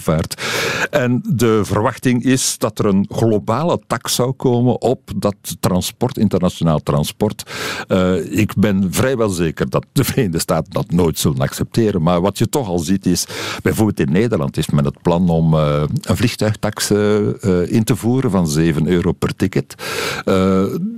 En 0.89 1.23
de 1.27 1.61
verwachting 1.63 2.23
is 2.23 2.57
dat 2.57 2.79
er 2.79 2.85
een 2.85 3.05
globale 3.11 3.79
tax 3.87 4.15
zou 4.15 4.31
komen 4.31 4.81
op 4.81 5.11
dat 5.15 5.35
transport, 5.59 6.17
internationaal 6.17 6.79
transport. 6.79 7.51
Uh, 7.87 8.37
ik 8.39 8.53
ben 8.55 8.87
vrijwel 8.93 9.29
zeker 9.29 9.69
dat 9.69 9.85
de 9.91 10.03
Verenigde 10.03 10.39
Staten 10.39 10.71
dat 10.71 10.91
nooit 10.91 11.19
zullen 11.19 11.39
accepteren. 11.39 12.01
Maar 12.01 12.21
wat 12.21 12.37
je 12.37 12.49
toch 12.49 12.67
al 12.67 12.79
ziet 12.79 13.05
is, 13.05 13.25
bijvoorbeeld 13.61 13.99
in 13.99 14.11
Nederland 14.11 14.57
is 14.57 14.69
men 14.69 14.85
het 14.85 15.01
plan 15.01 15.29
om 15.29 15.53
uh, 15.53 15.83
een 16.01 16.17
vliegtuigtax 16.17 16.91
uh, 16.91 17.71
in 17.71 17.83
te 17.83 17.95
voeren 17.95 18.31
van 18.31 18.47
7 18.47 18.87
euro 18.87 19.11
per 19.11 19.35
ticket. 19.35 19.75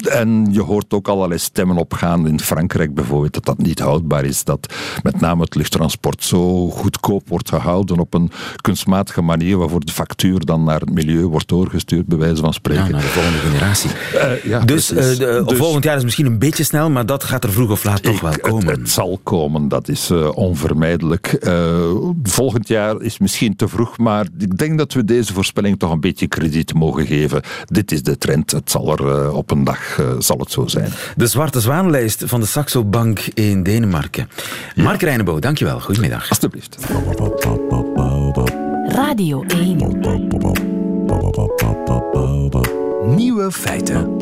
en 0.10 0.48
je 0.52 0.62
hoort 0.62 0.94
ook 0.94 1.08
allerlei 1.08 1.40
stemmen 1.40 1.78
opgaan 1.78 2.28
in 2.28 2.40
Frankrijk 2.40 2.94
bijvoorbeeld 2.94 3.34
dat 3.34 3.46
dat 3.46 3.58
niet 3.58 3.80
houdbaar 3.80 4.26
is. 4.26 4.44
Dat 4.44 4.74
met 5.04 5.20
name 5.20 5.42
het 5.42 5.56
luchttransport 5.56 6.24
zo 6.24 6.70
goedkoop 6.70 7.30
wordt 7.30 7.50
gehouden 7.50 8.00
op 8.00 8.14
een 8.14 8.32
kunstmatige 8.62 8.91
manier 9.22 9.58
waarvoor 9.58 9.86
de 9.86 9.92
factuur 9.92 10.46
dan 10.46 10.64
naar 10.64 10.80
het 10.80 10.94
milieu 10.94 11.26
wordt 11.26 11.48
doorgestuurd, 11.48 12.08
bij 12.08 12.18
wijze 12.18 12.42
van 12.42 12.54
spreken. 12.54 12.84
Ja, 12.84 12.90
naar 12.90 13.02
de 13.02 13.08
volgende 13.08 13.38
generatie. 13.38 13.90
Uh, 14.16 14.44
ja, 14.44 14.60
dus, 14.60 14.92
uh, 14.92 14.98
de, 14.98 15.44
dus 15.46 15.58
volgend 15.58 15.84
jaar 15.84 15.98
is 15.98 16.04
misschien 16.04 16.26
een 16.26 16.40
beetje 16.40 16.64
snel, 16.64 16.90
maar 16.90 17.06
dat 17.06 17.24
gaat 17.24 17.44
er 17.44 17.52
vroeg 17.52 17.72
of 17.72 17.84
laat 17.84 18.04
toch 18.04 18.22
wel 18.22 18.38
komen. 18.42 18.68
Het, 18.68 18.80
het, 18.80 18.90
zal 18.90 19.20
komen, 19.24 19.68
dat 19.68 19.88
is 19.88 20.10
uh, 20.12 20.38
onvermijdelijk. 20.38 21.40
volgend 22.24 22.68
jaar 22.68 23.02
is 23.02 23.18
misschien 23.18 23.56
te 23.56 23.68
vroeg, 23.68 23.98
maar 23.98 24.28
ik 24.38 24.58
denk 24.58 24.78
dat 24.78 24.94
we 24.94 25.06
deze 25.06 25.34
voorspelling 25.34 25.80
toch 25.80 25.92
een 25.92 26.00
beetje 26.00 26.28
krediet 26.28 26.74
mogen 26.74 27.06
geven. 27.06 27.42
Dit 27.66 27.92
is 27.92 28.04
de 28.04 28.18
trend. 28.18 28.52
Het 28.52 28.72
zal 28.72 28.98
er 28.98 29.32
op 29.32 29.52
een 29.52 29.64
dag 29.64 30.00
zal 30.20 30.38
het 30.38 30.52
zo 30.52 30.68
zijn. 30.68 30.92
De 31.16 31.28
Zwarte 31.28 31.60
Zwaanlijst 31.60 32.24
van 32.26 32.40
de 32.40 32.46
Saxo 32.46 32.84
Bank 32.84 33.20
in 33.20 33.64
Denemarken. 33.64 34.30
Ja. 34.76 34.84
Mark 34.84 35.02
Reinebo, 35.02 35.40
dankjewel. 35.40 35.80
Goedemiddag. 35.80 36.30
Alsjeblieft. 36.30 36.78
Radio 38.92 39.44
1. 39.44 39.78
Nieuwe 43.16 43.52
feiten. 43.52 44.18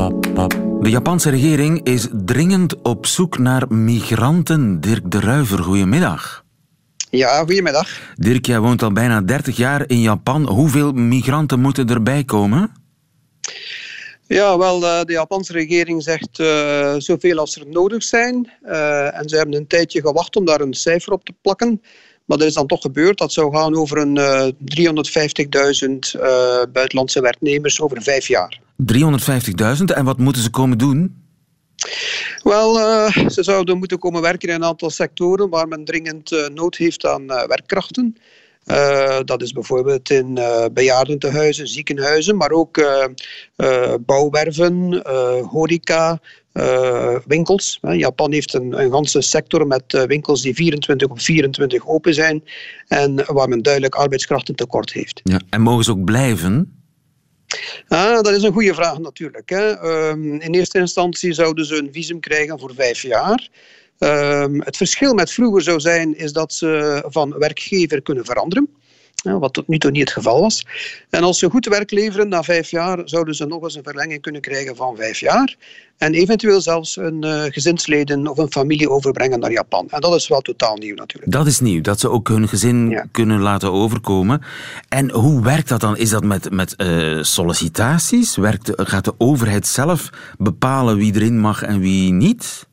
De 0.82 0.90
Japanse 0.90 1.30
regering 1.30 1.84
is 1.84 2.08
dringend 2.12 2.82
op 2.82 3.06
zoek 3.06 3.38
naar 3.38 3.74
migranten. 3.74 4.82
Dirk 4.82 5.12
de 5.12 5.20
Ruiver, 5.20 5.64
goedemiddag. 5.64 6.46
Ja, 7.10 7.38
goedemiddag. 7.38 8.14
Dirk, 8.16 8.46
jij 8.46 8.60
woont 8.60 8.82
al 8.82 8.92
bijna 8.92 9.22
30 9.22 9.58
jaar 9.58 9.84
in 9.88 10.02
Japan. 10.02 10.48
Hoeveel 10.48 10.92
migranten 10.92 11.60
moeten 11.60 11.90
erbij 11.90 12.24
komen? 12.24 12.72
Ja, 14.28 14.58
wel, 14.58 14.84
eh, 14.84 15.04
de 15.04 15.12
Japanse 15.12 15.54
regering 15.54 16.04
zegt 16.04 16.40
uh, 16.40 16.96
zoveel 16.98 17.38
als 17.38 17.56
er 17.56 17.68
nodig 17.68 18.04
zijn. 18.04 18.52
Uh, 18.66 19.18
en 19.18 19.30
ze 19.30 19.36
hebben 19.36 19.56
een 19.56 19.68
tijdje 19.68 20.02
gewacht 20.02 20.36
om 20.36 20.46
daar 20.46 20.62
een 20.62 20.74
cijfer 20.74 21.14
op 21.14 21.26
te 21.26 21.34
plakken. 21.42 21.82
Maar 22.30 22.38
dat 22.38 22.48
is 22.48 22.54
dan 22.54 22.68
toch 22.68 22.82
gebeurd. 22.82 23.18
Dat 23.18 23.34
zou 23.34 23.56
gaan 23.56 23.76
over 23.76 23.98
een 23.98 24.18
uh, 24.18 24.48
350.000 26.16 26.22
buitenlandse 26.72 27.22
werknemers 27.22 27.82
over 27.82 28.02
vijf 28.02 28.28
jaar. 28.28 28.60
350.000? 28.94 29.84
En 29.86 30.06
wat 30.06 30.18
moeten 30.18 30.42
ze 30.42 30.50
komen 30.50 30.78
doen? 30.78 31.24
Wel, 32.44 32.74
ze 33.30 33.44
zouden 33.44 33.78
moeten 33.78 34.00
komen 34.00 34.22
werken 34.22 34.50
in 34.50 34.56
een 34.56 34.64
aantal 34.64 34.90
sectoren 34.90 35.50
waar 35.50 35.68
men 35.68 35.86
dringend 35.86 36.50
nood 36.54 36.76
heeft 36.76 37.06
aan 37.06 37.28
werkkrachten. 37.28 38.18
Uh, 38.72 39.20
dat 39.26 39.42
is 39.42 39.52
bijvoorbeeld 39.52 40.10
in 40.10 40.38
uh, 40.38 40.66
bejaardentehuizen, 40.74 41.68
ziekenhuizen, 41.68 42.38
maar 42.38 42.52
ook 42.52 42.78
uh, 42.78 43.94
bouwwerven, 44.06 45.02
horeca, 45.50 46.20
winkels. 47.26 47.80
Japan 47.82 48.32
heeft 48.32 48.54
een, 48.54 48.80
een 48.80 48.92
ganse 48.92 49.22
sector 49.22 49.68
met 49.68 50.06
winkels 50.08 50.42
die 50.42 50.56
24 50.56 51.10
op 51.10 51.22
24 51.22 51.88
open 51.88 52.14
zijn 52.14 52.44
en 52.88 53.24
waar 53.26 53.50
men 53.50 53.62
duidelijk 53.62 53.96
arbeidskrachten 53.96 54.56
tekort 54.56 54.94
heeft. 54.94 55.22
Ja, 55.24 55.42
en 55.50 55.62
mogen 55.62 55.84
ze 55.84 55.92
ook 55.92 56.04
blijven? 56.04 56.80
Ah, 57.88 58.22
dat 58.22 58.32
is 58.32 58.44
een 58.44 58.54
goede 58.54 58.74
vraag 58.74 59.00
natuurlijk. 59.00 59.50
Hè. 59.50 59.84
Um, 60.10 60.40
in 60.40 60.54
eerste 60.54 60.80
instantie 60.80 61.34
zouden 61.34 61.66
ze 61.66 61.76
een 61.76 61.90
visum 61.92 62.20
krijgen 62.20 62.60
voor 62.60 62.74
vijf 62.76 63.02
jaar. 63.02 63.50
Um, 64.00 64.62
het 64.62 64.78
verschil 64.78 65.14
met 65.14 65.32
vroeger 65.32 65.62
zou 65.62 65.80
zijn 65.80 66.18
is 66.18 66.34
dat 66.34 66.54
ze 66.54 67.04
van 67.08 67.36
werkgever 67.38 68.02
kunnen 68.02 68.26
veranderen. 68.26 68.70
Wat 69.24 69.54
tot 69.54 69.68
nu 69.68 69.78
toe 69.78 69.92
niet 69.92 70.02
het 70.02 70.12
geval 70.12 70.42
was. 70.42 70.66
En 71.10 71.24
als 71.24 71.40
ze 71.40 71.50
goed 71.50 71.66
werk 71.66 71.92
leveren 71.92 72.30
na 72.30 72.44
vijf 72.44 72.72
jaar, 72.72 73.02
zouden 73.06 73.36
ze 73.36 73.46
nog 73.46 73.64
eens 73.64 73.76
een 73.76 73.84
verlenging 73.84 74.22
kunnen 74.22 74.42
krijgen 74.42 74.76
van 74.76 74.96
vijf 74.96 75.20
jaar. 75.20 75.56
En 75.98 76.14
eventueel 76.14 76.62
zelfs 76.62 76.98
een 76.98 77.26
uh, 77.26 77.44
gezinsleden 77.44 78.28
of 78.28 78.38
een 78.38 78.52
familie 78.52 78.90
overbrengen 78.90 79.40
naar 79.40 79.52
Japan. 79.52 79.88
En 79.90 80.02
dat 80.02 80.16
is 80.16 80.28
wel 80.28 80.42
totaal 80.42 80.76
nieuw 80.76 80.96
natuurlijk. 80.96 81.32
Dat 81.32 81.48
is 81.48 81.60
nieuw, 81.60 81.82
dat 81.82 82.00
ze 82.00 82.10
ook 82.10 82.28
hun 82.28 82.48
gezin 82.48 83.08
kunnen 83.12 83.40
laten 83.40 83.72
overkomen. 83.72 84.42
En 84.90 85.12
hoe 85.12 85.44
werkt 85.44 85.70
dat 85.70 85.82
dan? 85.82 85.98
Is 85.98 86.10
dat 86.10 86.24
met, 86.24 86.52
met 86.52 86.74
uh, 86.78 87.24
sollicitaties? 87.24 88.36
Werkt, 88.36 88.72
gaat 88.76 89.06
de 89.06 89.14
overheid 89.18 89.68
zelf 89.68 90.10
bepalen 90.38 90.98
wie 90.98 91.16
erin 91.16 91.40
mag 91.40 91.62
en 91.62 91.80
wie 91.80 92.12
niet? 92.14 92.68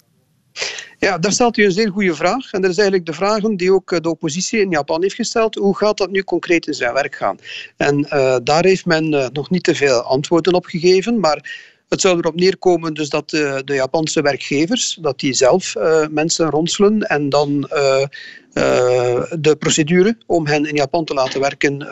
Ja, 0.99 1.19
daar 1.19 1.33
stelt 1.33 1.57
u 1.57 1.65
een 1.65 1.73
zeer 1.73 1.91
goede 1.91 2.15
vraag. 2.15 2.53
En 2.53 2.61
dat 2.61 2.71
is 2.71 2.77
eigenlijk 2.77 3.07
de 3.07 3.13
vraag 3.13 3.41
die 3.41 3.73
ook 3.73 3.93
eh, 3.93 4.01
de 4.01 4.11
oppositie 4.11 4.61
in 4.61 4.71
Japan 4.71 5.03
heeft 5.03 5.15
gesteld. 5.15 5.55
Hoe 5.55 5.77
gaat 5.77 5.99
dat 5.99 6.11
nu 6.11 6.23
concreet 6.23 6.67
in 6.67 6.75
zijn 6.75 6.93
werk 6.93 7.15
gaan? 7.15 7.39
En 7.77 7.99
uh, 7.99 8.37
daar 8.43 8.65
heeft 8.65 8.87
men 8.87 9.13
uh, 9.13 9.27
nog 9.33 9.51
niet 9.51 9.65
te 9.65 9.75
veel 9.75 10.01
antwoorden 10.01 10.55
op 10.55 10.65
gegeven. 10.65 11.21
Maar 11.21 11.75
het 11.89 12.01
zou 12.01 12.19
erop 12.19 12.35
neerkomen 12.35 12.95
dus 12.95 13.09
dat 13.09 13.31
de, 13.31 13.63
de 13.65 13.75
Japanse 13.75 14.23
werkgevers 14.23 14.99
dat 15.01 15.21
die 15.21 15.33
zelf 15.33 15.75
uh, 15.77 16.07
mensen 16.11 16.51
ronselen 16.51 17.01
en 17.01 17.29
dan 17.29 17.71
uh, 17.73 18.01
uh, 18.01 18.07
de 19.39 19.57
procedure 19.59 20.17
om 20.27 20.47
hen 20.47 20.69
in 20.69 20.75
Japan 20.75 21.05
te 21.05 21.15
laten 21.15 21.41
werken 21.41 21.87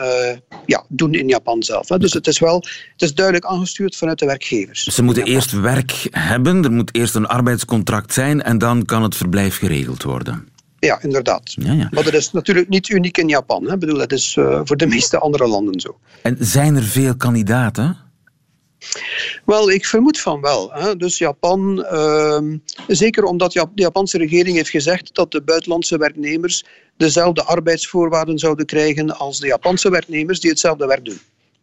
ja, 0.65 0.85
doen 0.89 1.13
in 1.13 1.27
Japan 1.27 1.63
zelf. 1.63 1.89
Hè. 1.89 1.97
Dus 1.97 2.13
het 2.13 2.27
is 2.27 2.39
wel 2.39 2.55
het 2.91 3.01
is 3.01 3.13
duidelijk 3.13 3.45
aangestuurd 3.45 3.95
vanuit 3.95 4.19
de 4.19 4.25
werkgevers. 4.25 4.83
Ze 4.83 5.03
moeten 5.03 5.23
eerst 5.23 5.51
werk 5.51 6.07
hebben, 6.11 6.63
er 6.63 6.71
moet 6.71 6.95
eerst 6.95 7.15
een 7.15 7.27
arbeidscontract 7.27 8.13
zijn 8.13 8.41
en 8.41 8.57
dan 8.57 8.85
kan 8.85 9.03
het 9.03 9.15
verblijf 9.15 9.57
geregeld 9.57 10.03
worden. 10.03 10.47
Ja, 10.79 11.01
inderdaad. 11.01 11.53
Ja, 11.55 11.73
ja. 11.73 11.87
Maar 11.91 12.03
dat 12.03 12.13
is 12.13 12.31
natuurlijk 12.31 12.69
niet 12.69 12.89
uniek 12.89 13.17
in 13.17 13.27
Japan. 13.27 13.65
Hè. 13.65 13.73
Ik 13.73 13.79
bedoel, 13.79 13.97
dat 13.97 14.11
is 14.11 14.33
voor 14.63 14.77
de 14.77 14.87
meeste 14.87 15.19
andere 15.19 15.47
landen 15.47 15.79
zo. 15.79 15.99
En 16.21 16.37
zijn 16.39 16.75
er 16.75 16.83
veel 16.83 17.15
kandidaten? 17.15 18.04
Wel, 19.45 19.71
ik 19.71 19.85
vermoed 19.85 20.19
van 20.19 20.41
wel. 20.41 20.73
Hè. 20.73 20.95
Dus 20.95 21.17
Japan, 21.17 21.85
uh, 21.91 22.41
zeker 22.87 23.23
omdat 23.23 23.51
de 23.51 23.67
Japanse 23.73 24.17
regering 24.17 24.55
heeft 24.55 24.69
gezegd 24.69 25.15
dat 25.15 25.31
de 25.31 25.41
buitenlandse 25.41 25.97
werknemers 25.97 26.63
dezelfde 26.97 27.43
arbeidsvoorwaarden 27.43 28.39
zouden 28.39 28.65
krijgen 28.65 29.17
als 29.17 29.39
de 29.39 29.47
Japanse 29.47 29.89
werknemers 29.89 30.39
die 30.39 30.49
hetzelfde 30.49 30.85
werk 30.85 31.05
doen. 31.05 31.19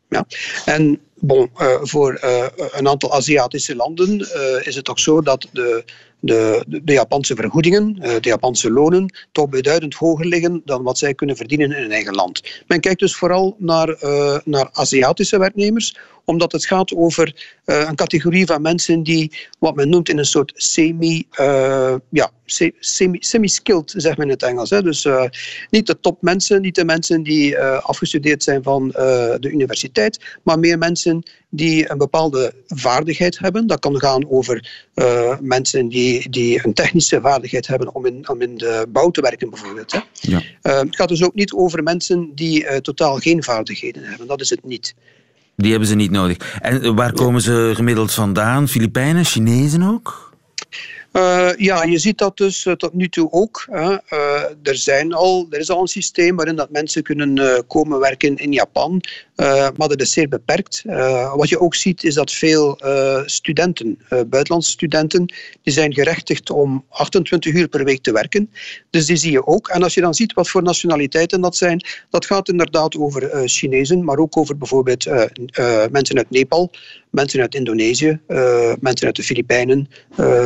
Ja. 0.09 0.27
En 0.65 1.01
bon, 1.23 1.51
uh, 1.61 1.79
voor 1.83 2.21
uh, 2.25 2.47
een 2.71 2.89
aantal 2.89 3.13
Aziatische 3.13 3.77
landen 3.77 4.21
uh, 4.21 4.67
is 4.67 4.75
het 4.75 4.85
toch 4.85 5.01
zo 5.01 5.21
dat 5.21 5.49
de, 5.53 5.85
de, 6.21 6.65
de 6.67 6.93
Japanse 6.93 7.35
vergoedingen, 7.35 7.95
de 7.95 8.29
Japanse 8.29 8.71
lonen, 8.71 9.15
toch 9.33 9.49
beduidend 9.49 9.95
hoger 9.95 10.27
liggen 10.27 10.63
dan 10.65 10.83
wat 10.83 10.99
zij 10.99 11.15
kunnen 11.15 11.37
verdienen 11.37 11.71
in 11.71 11.83
hun 11.83 11.93
eigen 11.93 12.15
land. 12.15 12.63
Men 12.67 12.81
kijkt 12.81 13.01
dus 13.01 13.17
vooral 13.17 13.57
naar, 13.59 13.97
naar 14.45 14.69
Aziatische 14.73 15.39
werknemers, 15.39 15.97
omdat 16.25 16.53
het 16.53 16.67
gaat 16.67 16.95
over 16.95 17.57
een 17.65 17.95
categorie 17.95 18.47
van 18.47 18.63
mensen 18.63 19.03
die 19.03 19.33
wat 19.59 19.75
men 19.75 19.89
noemt 19.89 20.09
in 20.09 20.19
een 20.19 20.25
soort 20.25 20.53
semi, 20.55 21.27
ja, 22.11 22.31
semi, 22.79 23.17
semi-skilled, 23.21 23.95
zeg 23.97 24.17
men 24.17 24.27
in 24.27 24.33
het 24.33 24.43
Engels. 24.43 24.71
Hè. 24.71 24.83
Dus 24.83 25.09
niet 25.71 25.87
de 25.87 26.01
topmensen, 26.01 26.61
niet 26.61 26.75
de 26.75 26.85
mensen 26.85 27.23
die 27.23 27.59
afgestudeerd 27.59 28.43
zijn 28.43 28.63
van 28.63 28.89
de 28.89 29.49
universiteit, 29.51 30.39
maar 30.43 30.59
meer 30.59 30.79
mensen 30.79 31.12
die 31.49 31.91
een 31.91 31.99
bepaalde 31.99 32.55
vaardigheid 32.67 33.39
hebben. 33.39 33.67
Dat 33.67 33.79
kan 33.79 34.01
gaan 34.01 34.31
over 34.31 34.87
mensen 35.41 35.89
die, 35.89 36.31
die 36.31 36.61
een 36.65 36.75
technische 36.75 37.21
vaardigheid 37.21 37.67
hebben 37.67 37.95
om 37.95 38.07
in, 38.07 38.29
om 38.29 38.43
in 38.43 38.57
de 38.57 38.87
bouw 38.89 39.11
te 39.11 39.21
werken, 39.21 39.51
bijvoorbeeld. 39.51 39.93
Hè. 39.93 39.99
Ja. 40.13 40.43
het 40.63 40.97
gaat 40.97 41.09
dus 41.09 41.25
ook 41.25 41.35
niet 41.35 41.53
over 41.53 41.83
mensen 41.83 42.31
die 42.35 42.81
totaal 42.81 43.19
geen 43.19 43.43
vaardigheden 43.43 44.05
hebben. 44.05 44.27
Dat 44.27 44.41
is 44.41 44.51
het 44.51 44.65
niet. 44.65 44.95
Die 45.57 45.71
hebben 45.71 45.89
ze 45.89 45.95
niet 45.95 46.11
nodig. 46.11 46.59
En 46.61 46.95
waar 46.95 47.13
komen 47.13 47.41
ze 47.41 47.73
gemiddeld 47.75 48.13
vandaan? 48.13 48.69
Filipijnen, 48.69 49.25
Chinezen 49.25 49.83
ook? 49.83 50.32
Uh, 51.13 51.51
ja, 51.57 51.83
je 51.83 51.99
ziet 51.99 52.19
dat 52.19 52.37
dus 52.37 52.65
uh, 52.65 52.75
tot 52.75 52.93
nu 52.93 53.09
toe 53.09 53.31
ook. 53.31 53.67
Uh, 53.71 53.97
er, 54.63 54.77
zijn 54.77 55.13
al, 55.13 55.47
er 55.51 55.59
is 55.59 55.71
al 55.71 55.81
een 55.81 55.87
systeem 55.87 56.37
waarin 56.37 56.57
dat 56.57 56.71
mensen 56.71 57.03
kunnen 57.03 57.65
komen 57.67 57.99
werken 57.99 58.37
in 58.37 58.53
Japan, 58.53 59.01
maar 59.77 59.89
dat 59.89 60.01
is 60.01 60.13
zeer 60.13 60.29
beperkt. 60.29 60.83
wat 61.35 61.49
je 61.49 61.61
ook 61.61 61.75
ziet 61.75 62.05
is 62.05 62.15
dat 62.15 62.33
veel 62.33 62.81
studenten, 63.27 63.99
buitenlandse 64.09 64.71
studenten, 64.71 65.35
die 65.63 65.73
zijn 65.73 65.95
gerechtigd 65.95 66.51
om 66.51 66.85
28 66.89 67.55
uur 67.55 67.69
per 67.69 67.85
week 67.85 68.03
te 68.03 68.13
werken. 68.13 68.51
Dus 68.91 69.07
die 69.07 69.17
zie 69.17 69.33
je 69.33 69.47
ook. 69.47 69.69
En 69.69 69.83
als 69.83 69.95
je 69.95 70.01
dan 70.01 70.15
ziet 70.15 70.33
wat 70.33 70.49
voor 70.49 70.63
nationaliteiten 70.63 71.41
dat 71.41 71.57
zijn, 71.57 71.85
dat 72.11 72.27
gaat 72.27 72.49
inderdaad 72.49 72.97
over 72.97 73.49
Chinezen, 73.49 74.05
maar 74.05 74.19
ook 74.19 74.37
over 74.37 74.59
bijvoorbeeld 74.59 75.07
mensen 75.91 76.17
uit 76.17 76.31
Nepal, 76.31 76.71
mensen 77.13 77.41
uit 77.41 77.55
Indonesië, 77.55 78.21
mensen 78.81 79.07
uit 79.07 79.17
de 79.17 79.23
Filipijnen. 79.23 79.89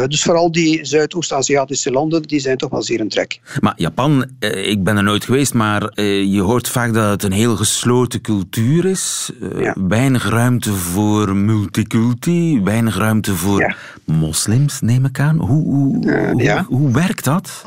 dus 0.08 0.23
vooral 0.23 0.52
die 0.52 0.85
Zuidoost-Aziatische 0.85 1.90
landen 1.90 2.23
die 2.23 2.40
zijn 2.40 2.56
toch 2.56 2.70
wel 2.70 2.82
zeer 2.82 3.00
een 3.00 3.08
trek. 3.08 3.40
Maar 3.61 3.75
Japan, 3.76 4.26
eh, 4.38 4.70
ik 4.70 4.85
ben 4.85 4.96
er 4.96 5.02
nooit 5.02 5.25
geweest, 5.25 5.54
maar 5.54 5.82
eh, 5.82 6.32
je 6.32 6.40
hoort 6.40 6.68
vaak 6.68 6.94
dat 6.94 7.11
het 7.11 7.23
een 7.23 7.32
heel 7.32 7.56
gesloten 7.56 8.20
cultuur 8.20 8.85
is. 8.85 9.30
Eh, 9.40 9.73
weinig 9.75 10.28
ruimte 10.28 10.73
voor 10.73 11.37
multiculti, 11.37 12.61
weinig 12.64 12.96
ruimte 12.96 13.35
voor 13.35 13.76
moslims, 14.04 14.80
neem 14.80 15.04
ik 15.04 15.20
aan. 15.20 15.38
Hoe, 15.38 15.64
hoe, 15.64 16.11
hoe, 16.32 16.64
hoe 16.68 16.92
werkt 16.92 17.25
dat? 17.25 17.62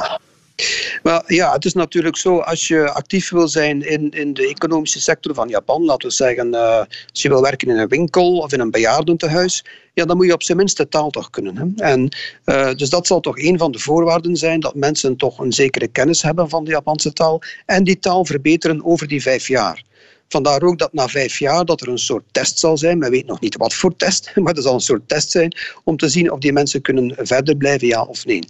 Wel, 1.04 1.24
ja, 1.28 1.52
het 1.54 1.66
is 1.66 1.74
natuurlijk 1.74 2.18
zo, 2.18 2.40
als 2.40 2.68
je 2.68 2.92
actief 2.92 3.30
wil 3.30 3.48
zijn 3.48 3.88
in, 3.88 4.10
in 4.10 4.34
de 4.34 4.48
economische 4.48 5.02
sector 5.02 5.34
van 5.34 5.48
Japan, 5.48 5.86
laten 5.86 6.08
we 6.08 6.14
zeggen, 6.14 6.48
uh, 6.48 6.78
als 7.12 7.22
je 7.22 7.30
wil 7.30 7.42
werken 7.42 7.68
in 7.68 7.78
een 7.78 7.88
winkel 7.88 8.38
of 8.38 8.54
in 8.54 8.60
een 8.60 8.72
bejaardentehuis, 8.72 9.66
ja, 9.94 10.06
dan 10.06 10.18
moet 10.18 10.26
je 10.26 10.34
op 10.34 10.44
zijn 10.44 10.58
minst 10.58 10.78
de 10.78 10.88
taal 10.88 11.10
toch 11.10 11.30
kunnen. 11.30 11.58
Hè? 11.58 11.84
En, 11.86 12.10
uh, 12.46 12.74
dus 12.74 12.90
dat 12.90 13.08
zal 13.08 13.20
toch 13.20 13.38
een 13.38 13.58
van 13.58 13.72
de 13.72 13.80
voorwaarden 13.80 14.36
zijn, 14.36 14.60
dat 14.60 14.76
mensen 14.76 15.16
toch 15.16 15.40
een 15.40 15.54
zekere 15.54 15.88
kennis 15.88 16.22
hebben 16.22 16.50
van 16.50 16.64
de 16.64 16.72
Japanse 16.72 17.14
taal 17.14 17.42
en 17.66 17.84
die 17.84 18.00
taal 18.00 18.26
verbeteren 18.26 18.86
over 18.86 19.08
die 19.08 19.22
vijf 19.22 19.48
jaar. 19.48 19.84
Vandaar 20.30 20.62
ook 20.62 20.80
dat 20.80 20.94
na 20.94 21.08
vijf 21.08 21.40
jaar 21.40 21.66
dat 21.66 21.82
er 21.82 21.88
een 21.88 21.98
soort 21.98 22.24
test 22.32 22.60
zal 22.60 22.78
zijn. 22.78 22.98
Men 22.98 23.12
weet 23.12 23.26
nog 23.26 23.40
niet 23.40 23.58
wat 23.58 23.74
voor 23.74 23.96
test, 23.96 24.32
maar 24.44 24.56
er 24.56 24.62
zal 24.62 24.74
een 24.74 24.80
soort 24.80 25.08
test 25.08 25.32
zijn 25.32 25.56
om 25.84 25.98
te 25.98 26.10
zien 26.10 26.32
of 26.32 26.40
die 26.40 26.54
mensen 26.54 26.82
kunnen 26.82 27.16
verder 27.18 27.58
blijven, 27.58 27.88
ja 27.88 28.04
of 28.04 28.26
nee. 28.26 28.44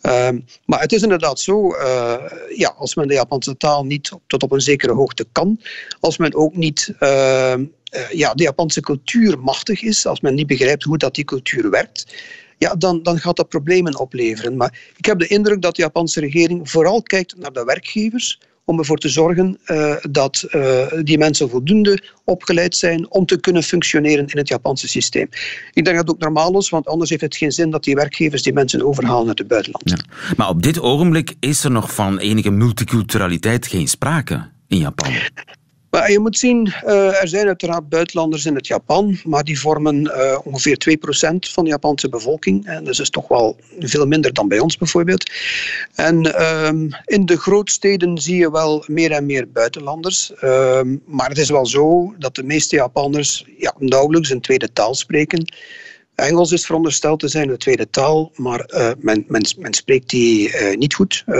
Ehm, 0.00 0.40
maar 0.64 0.80
het 0.80 0.92
is 0.92 1.02
inderdaad 1.02 1.40
zo, 1.40 1.74
uh, 1.74 2.16
ja, 2.54 2.74
als 2.76 2.94
men 2.94 3.08
de 3.08 3.14
Japanse 3.14 3.56
taal 3.56 3.84
niet 3.84 4.12
tot 4.26 4.42
op 4.42 4.52
een 4.52 4.60
zekere 4.60 4.92
hoogte 4.92 5.26
kan, 5.32 5.60
als 6.00 6.16
men 6.16 6.34
ook 6.34 6.56
niet 6.56 6.94
uh, 7.00 7.54
ja, 8.10 8.34
de 8.34 8.42
Japanse 8.42 8.80
cultuur 8.80 9.38
machtig 9.38 9.82
is, 9.82 10.06
als 10.06 10.20
men 10.20 10.34
niet 10.34 10.46
begrijpt 10.46 10.82
hoe 10.82 10.98
dat 10.98 11.14
die 11.14 11.24
cultuur 11.24 11.70
werkt, 11.70 12.14
ja, 12.58 12.74
dan, 12.74 13.02
dan 13.02 13.18
gaat 13.18 13.36
dat 13.36 13.48
problemen 13.48 13.98
opleveren. 13.98 14.56
Maar 14.56 14.92
ik 14.96 15.04
heb 15.04 15.18
de 15.18 15.26
indruk 15.26 15.62
dat 15.62 15.76
de 15.76 15.82
Japanse 15.82 16.20
regering 16.20 16.70
vooral 16.70 17.02
kijkt 17.02 17.36
naar 17.36 17.52
de 17.52 17.64
werkgevers 17.64 18.40
om 18.70 18.78
ervoor 18.78 18.98
te 18.98 19.08
zorgen 19.08 19.58
uh, 19.66 19.96
dat 20.10 20.46
uh, 20.50 20.86
die 21.02 21.18
mensen 21.18 21.50
voldoende 21.50 22.02
opgeleid 22.24 22.76
zijn 22.76 23.10
om 23.10 23.26
te 23.26 23.40
kunnen 23.40 23.62
functioneren 23.62 24.26
in 24.26 24.38
het 24.38 24.48
Japanse 24.48 24.88
systeem. 24.88 25.28
Ik 25.72 25.84
denk 25.84 25.96
dat 25.96 26.06
het 26.06 26.10
ook 26.10 26.18
normaal 26.20 26.58
is, 26.58 26.68
want 26.68 26.86
anders 26.86 27.10
heeft 27.10 27.22
het 27.22 27.36
geen 27.36 27.52
zin 27.52 27.70
dat 27.70 27.84
die 27.84 27.94
werkgevers 27.94 28.42
die 28.42 28.52
mensen 28.52 28.82
overhalen 28.82 29.26
naar 29.26 29.34
het 29.34 29.48
buitenland. 29.48 29.90
Ja. 29.90 29.96
Maar 30.36 30.48
op 30.48 30.62
dit 30.62 30.80
ogenblik 30.80 31.34
is 31.40 31.64
er 31.64 31.70
nog 31.70 31.94
van 31.94 32.18
enige 32.18 32.50
multiculturaliteit 32.50 33.66
geen 33.66 33.88
sprake 33.88 34.48
in 34.68 34.78
Japan. 34.78 35.12
Maar 35.90 36.10
je 36.10 36.18
moet 36.18 36.38
zien, 36.38 36.74
uh, 36.86 37.20
er 37.20 37.28
zijn 37.28 37.46
uiteraard 37.46 37.88
buitenlanders 37.88 38.46
in 38.46 38.54
het 38.54 38.66
Japan, 38.66 39.18
maar 39.24 39.44
die 39.44 39.60
vormen 39.60 40.00
uh, 40.02 40.38
ongeveer 40.44 40.98
2% 40.98 41.52
van 41.52 41.64
de 41.64 41.70
Japanse 41.70 42.08
bevolking. 42.08 42.66
En 42.66 42.84
dus 42.84 43.00
is 43.00 43.10
toch 43.10 43.28
wel 43.28 43.56
veel 43.78 44.06
minder 44.06 44.32
dan 44.32 44.48
bij 44.48 44.58
ons 44.58 44.76
bijvoorbeeld. 44.76 45.30
En 45.94 46.26
uh, 46.26 46.90
in 47.04 47.26
de 47.26 47.36
grootsteden 47.36 48.18
zie 48.18 48.36
je 48.36 48.50
wel 48.50 48.84
meer 48.86 49.12
en 49.12 49.26
meer 49.26 49.50
buitenlanders. 49.52 50.34
Ehm, 50.34 50.96
maar 51.04 51.28
het 51.28 51.38
is 51.38 51.50
wel 51.50 51.66
zo 51.66 52.14
dat 52.18 52.34
de 52.34 52.42
meeste 52.42 52.76
Japanners 52.76 53.44
ja, 53.58 53.74
nauwelijks 53.78 54.30
een 54.30 54.40
tweede 54.40 54.72
taal 54.72 54.94
spreken. 54.94 55.52
Engels 56.20 56.52
is 56.52 56.66
verondersteld 56.66 57.20
te 57.20 57.28
zijn 57.28 57.48
de 57.48 57.56
tweede 57.56 57.90
taal, 57.90 58.30
maar 58.34 58.70
uh, 58.74 58.90
men, 58.98 59.24
men, 59.28 59.54
men, 59.58 59.74
spreekt 59.74 60.10
die 60.10 60.48
uh, 60.48 60.76
niet 60.76 60.94
goed. 60.94 61.24
Uh, 61.26 61.34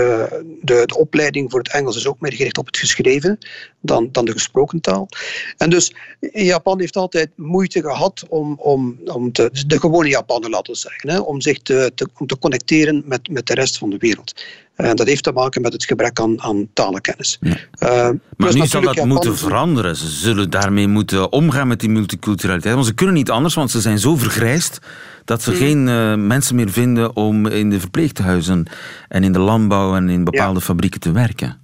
de, 0.63 0.83
de, 0.87 0.97
opleiding 0.97 1.51
voor 1.51 1.59
het 1.59 1.73
Engels 1.73 1.97
is 1.97 2.07
ook 2.07 2.21
meer 2.21 2.33
gericht 2.33 2.59
op 2.59 2.67
het 2.67 2.77
geschreven 2.77 3.39
dan, 3.81 4.09
dan 4.13 4.25
de 4.25 4.33
gesproken 4.33 4.81
taal. 4.81 5.09
En 5.57 5.71
dus 5.71 5.95
Japan 6.33 6.81
heeft 6.81 6.97
altijd 6.97 7.31
moeite 7.37 7.81
gehad 7.81 8.25
om, 8.29 8.55
om, 8.59 8.99
om 9.05 9.33
te, 9.33 9.51
de 9.67 9.81
gewone 9.81 10.09
Japaner, 10.09 10.51
laten 10.51 10.73
we 10.73 10.79
zeggen, 10.79 11.11
hè, 11.11 11.19
om 11.19 11.41
zich 11.41 11.59
te, 11.63 11.93
te, 11.95 12.09
om 12.19 12.27
te 12.27 12.39
connecteren 12.39 13.03
met, 13.07 13.29
met 13.29 13.47
de 13.47 13.55
rest 13.55 13.79
van 13.79 13.91
de 13.91 13.99
wereld. 13.99 14.45
En 14.85 14.97
dat 14.97 15.07
heeft 15.07 15.23
te 15.23 15.33
maken 15.33 15.63
met 15.63 15.73
het 15.73 15.85
gebrek 15.85 16.21
aan, 16.21 16.43
aan 16.43 16.69
talenkennis. 16.73 17.39
Ja. 17.41 17.51
Uh, 17.51 18.11
maar 18.37 18.55
nu 18.55 18.67
zal 18.67 18.81
dat 18.81 18.95
Japan... 18.95 19.09
moeten 19.09 19.37
veranderen. 19.37 19.97
Ze 19.97 20.09
zullen 20.09 20.51
daarmee 20.51 20.87
moeten 20.87 21.33
omgaan 21.33 21.69
met 21.69 21.81
die 21.81 21.89
multiculturaliteit. 21.89 22.75
Want 22.75 22.87
ze 22.87 22.95
kunnen 22.95 23.15
niet 23.15 23.31
anders, 23.31 23.55
want 23.55 23.71
ze 23.71 23.81
zijn 23.81 23.99
zo 23.99 24.17
vergrijsd 24.17 24.79
dat 25.25 25.43
ze 25.43 25.51
hmm. 25.51 25.59
geen 25.59 25.87
uh, 25.87 26.15
mensen 26.15 26.55
meer 26.57 26.71
vinden 26.71 27.17
om 27.17 27.47
in 27.47 27.71
de 27.71 27.81
verpleeghuizen 27.81 28.67
en 29.09 29.25
in 29.25 29.33
de 29.33 29.39
landbouw 29.39 29.95
en 29.95 30.09
in 30.09 30.25
bepaalde 30.25 30.59
ja. 30.59 30.65
fabrieken 30.65 31.01
te 31.01 31.13
werken. 31.13 31.59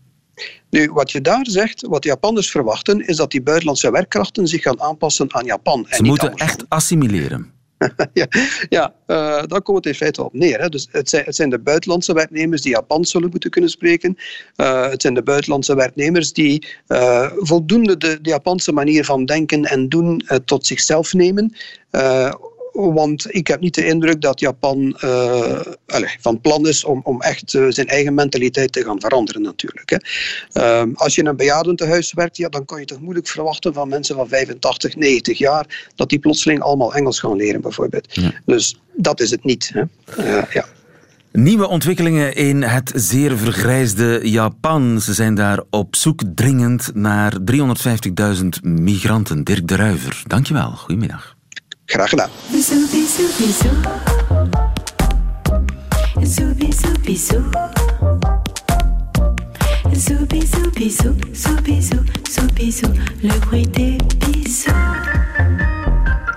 Nu, 0.70 0.90
wat 0.92 1.10
je 1.10 1.20
daar 1.20 1.46
zegt, 1.48 1.86
wat 1.86 2.02
de 2.02 2.08
Japanners 2.08 2.50
verwachten, 2.50 3.06
is 3.06 3.16
dat 3.16 3.30
die 3.30 3.42
buitenlandse 3.42 3.90
werkkrachten 3.90 4.48
zich 4.48 4.62
gaan 4.62 4.80
aanpassen 4.80 5.34
aan 5.34 5.44
Japan. 5.44 5.86
Ze 5.90 6.02
moeten 6.02 6.34
echt 6.34 6.64
assimileren. 6.68 7.54
ja, 8.12 8.26
ja 8.68 8.94
uh, 9.06 9.42
daar 9.46 9.62
komt 9.62 9.76
het 9.76 9.86
in 9.86 9.94
feite 9.94 10.24
op 10.24 10.32
neer. 10.32 10.60
Hè. 10.60 10.68
Dus 10.68 10.88
het, 10.90 11.08
zijn, 11.08 11.24
het 11.24 11.36
zijn 11.36 11.50
de 11.50 11.58
buitenlandse 11.58 12.12
werknemers 12.12 12.62
die 12.62 12.72
Japans 12.72 13.10
zullen 13.10 13.30
moeten 13.30 13.50
kunnen 13.50 13.70
spreken. 13.70 14.16
Uh, 14.56 14.88
het 14.88 15.02
zijn 15.02 15.14
de 15.14 15.22
buitenlandse 15.22 15.74
werknemers 15.74 16.32
die 16.32 16.66
uh, 16.88 17.30
voldoende 17.36 17.96
de, 17.96 18.18
de, 18.22 18.30
Japanse 18.30 18.72
manier 18.72 19.04
van 19.04 19.24
denken 19.24 19.64
en 19.64 19.88
doen 19.88 20.22
tot 20.44 20.66
zichzelf 20.66 21.12
nemen 21.12 21.54
want 22.76 23.34
ik 23.34 23.46
heb 23.46 23.60
niet 23.60 23.74
de 23.74 23.86
indruk 23.86 24.20
dat 24.20 24.40
Japan 24.40 24.98
uh, 25.04 25.60
allez, 25.86 26.16
van 26.20 26.40
plan 26.40 26.68
is 26.68 26.84
om, 26.84 27.00
om 27.04 27.22
echt 27.22 27.54
uh, 27.54 27.66
zijn 27.68 27.86
eigen 27.86 28.14
mentaliteit 28.14 28.72
te 28.72 28.84
gaan 28.84 29.00
veranderen 29.00 29.42
natuurlijk. 29.42 29.90
Hè. 29.90 29.96
Uh, 30.86 30.94
als 30.94 31.14
je 31.14 31.20
in 31.20 31.26
een 31.26 31.36
bejaardentehuis 31.36 32.12
werkt, 32.12 32.36
ja, 32.36 32.48
dan 32.48 32.64
kan 32.64 32.80
je 32.80 32.86
toch 32.86 33.00
moeilijk 33.00 33.28
verwachten 33.28 33.74
van 33.74 33.88
mensen 33.88 34.16
van 34.16 34.28
85, 34.28 34.96
90 34.96 35.38
jaar 35.38 35.90
dat 35.94 36.08
die 36.08 36.18
plotseling 36.18 36.60
allemaal 36.60 36.94
Engels 36.94 37.20
gaan 37.20 37.36
leren 37.36 37.60
bijvoorbeeld. 37.60 38.14
Ja. 38.14 38.32
Dus 38.44 38.80
dat 38.94 39.20
is 39.20 39.30
het 39.30 39.44
niet. 39.44 39.70
Hè. 39.74 39.82
Eh, 40.16 40.52
ja. 40.52 40.64
Nieuwe 41.32 41.68
ontwikkelingen 41.68 42.34
in 42.34 42.62
het 42.62 42.92
zeer 42.94 43.38
vergrijsde 43.38 44.20
Japan. 44.22 45.00
Ze 45.00 45.14
zijn 45.14 45.34
daar 45.34 45.62
op 45.70 45.96
zoek 45.96 46.22
dringend 46.34 46.90
naar 46.94 47.32
350.000 47.44 48.48
migranten. 48.62 49.44
Dirk 49.44 49.68
de 49.68 49.76
Ruiver, 49.76 50.22
dankjewel. 50.26 50.70
Goedemiddag. 50.70 51.35
Graag 51.86 52.08
gedaan. 52.08 52.28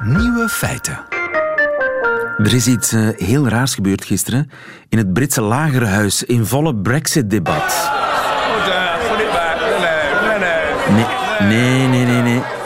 Nieuwe 0.04 0.50
feiten. 0.50 1.00
Er 2.38 2.54
is 2.54 2.68
iets 2.68 2.94
uh, 2.94 3.10
heel 3.18 3.48
raars 3.48 3.74
gebeurd 3.74 4.06
gisteren 4.06 4.52
in 4.90 4.98
het 4.98 5.14
Britse 5.14 5.42
lagerhuis 5.42 6.24
in 6.24 6.46
volle 6.46 6.76
Brexit-debat. 6.76 7.92
Nee, 11.48 11.88
nee, 11.88 12.06
nee, 12.06 12.22
nee. 12.22 12.59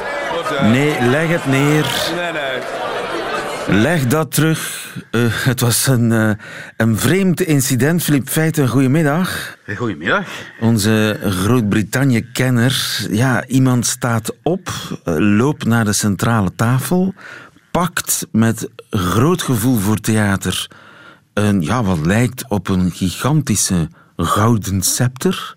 Nee, 0.61 1.09
leg 1.09 1.27
het 1.27 1.45
neer. 1.45 1.85
Leg 3.67 4.07
dat 4.07 4.31
terug. 4.31 4.91
Uh, 5.11 5.21
het 5.29 5.59
was 5.59 5.87
een, 5.87 6.11
uh, 6.11 6.31
een 6.77 6.97
vreemd 6.97 7.41
incident. 7.41 8.03
Filip 8.03 8.29
Feiten, 8.29 8.67
goedemiddag. 8.67 9.57
Goedemiddag. 9.75 10.27
Onze 10.59 11.19
Groot-Brittannië-kenner. 11.23 13.05
Ja, 13.09 13.45
iemand 13.45 13.85
staat 13.85 14.33
op, 14.43 14.69
uh, 14.69 15.15
loopt 15.17 15.65
naar 15.65 15.85
de 15.85 15.93
centrale 15.93 16.55
tafel, 16.55 17.13
pakt 17.71 18.27
met 18.31 18.69
groot 18.89 19.41
gevoel 19.41 19.77
voor 19.77 19.99
theater 19.99 20.67
een, 21.33 21.61
ja, 21.61 21.83
wat 21.83 22.05
lijkt 22.05 22.45
op 22.47 22.67
een 22.67 22.91
gigantische 22.91 23.89
gouden 24.17 24.81
scepter 24.81 25.55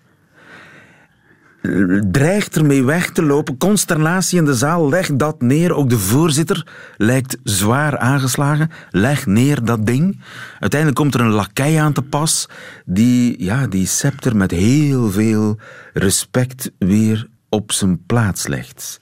dreigt 2.11 2.55
ermee 2.55 2.83
weg 2.83 3.11
te 3.11 3.23
lopen. 3.23 3.57
Consternatie 3.57 4.37
in 4.37 4.45
de 4.45 4.55
zaal. 4.55 4.89
Leg 4.89 5.15
dat 5.15 5.41
neer. 5.41 5.73
Ook 5.73 5.89
de 5.89 5.99
voorzitter 5.99 6.67
lijkt 6.97 7.37
zwaar 7.43 7.97
aangeslagen. 7.97 8.71
Leg 8.91 9.25
neer 9.25 9.63
dat 9.63 9.85
ding. 9.85 10.21
Uiteindelijk 10.59 10.99
komt 10.99 11.13
er 11.13 11.21
een 11.21 11.31
lakij 11.31 11.81
aan 11.81 11.93
te 11.93 12.01
pas 12.01 12.49
die 12.85 13.43
ja, 13.43 13.67
die 13.67 13.87
scepter 13.87 14.35
met 14.35 14.51
heel 14.51 15.11
veel 15.11 15.57
respect 15.93 16.71
weer 16.77 17.27
op 17.49 17.71
zijn 17.71 18.05
plaats 18.05 18.47
legt. 18.47 18.99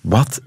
Wat 0.00 0.40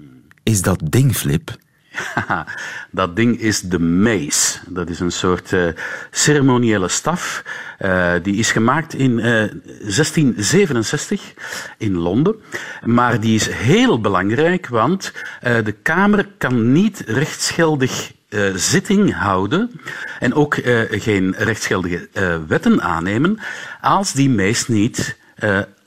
is 0.43 0.61
dat 0.61 0.81
ding, 0.83 1.15
Flip? 1.15 1.55
dat 2.91 3.15
ding 3.15 3.39
is 3.39 3.61
de 3.61 3.79
mace. 3.79 4.59
Dat 4.67 4.89
is 4.89 4.99
een 4.99 5.11
soort 5.11 5.51
uh, 5.51 5.67
ceremoniële 6.11 6.87
staf. 6.87 7.43
Uh, 7.79 8.13
die 8.23 8.35
is 8.35 8.51
gemaakt 8.51 8.93
in 8.93 9.11
uh, 9.11 9.23
1667 9.23 11.33
in 11.77 11.97
Londen. 11.97 12.35
Maar 12.83 13.19
die 13.19 13.35
is 13.35 13.49
heel 13.49 14.01
belangrijk, 14.01 14.67
want 14.67 15.13
de 15.41 15.75
Kamer 15.81 16.27
kan 16.37 16.71
niet 16.71 17.03
rechtsgeldig 17.05 18.11
zitting 18.55 19.13
houden 19.13 19.81
en 20.19 20.33
ook 20.33 20.55
geen 20.89 21.35
rechtsgeldige 21.37 22.09
wetten 22.47 22.81
aannemen 22.81 23.39
als 23.81 24.13
die 24.13 24.29
meest 24.29 24.67
niet 24.67 25.17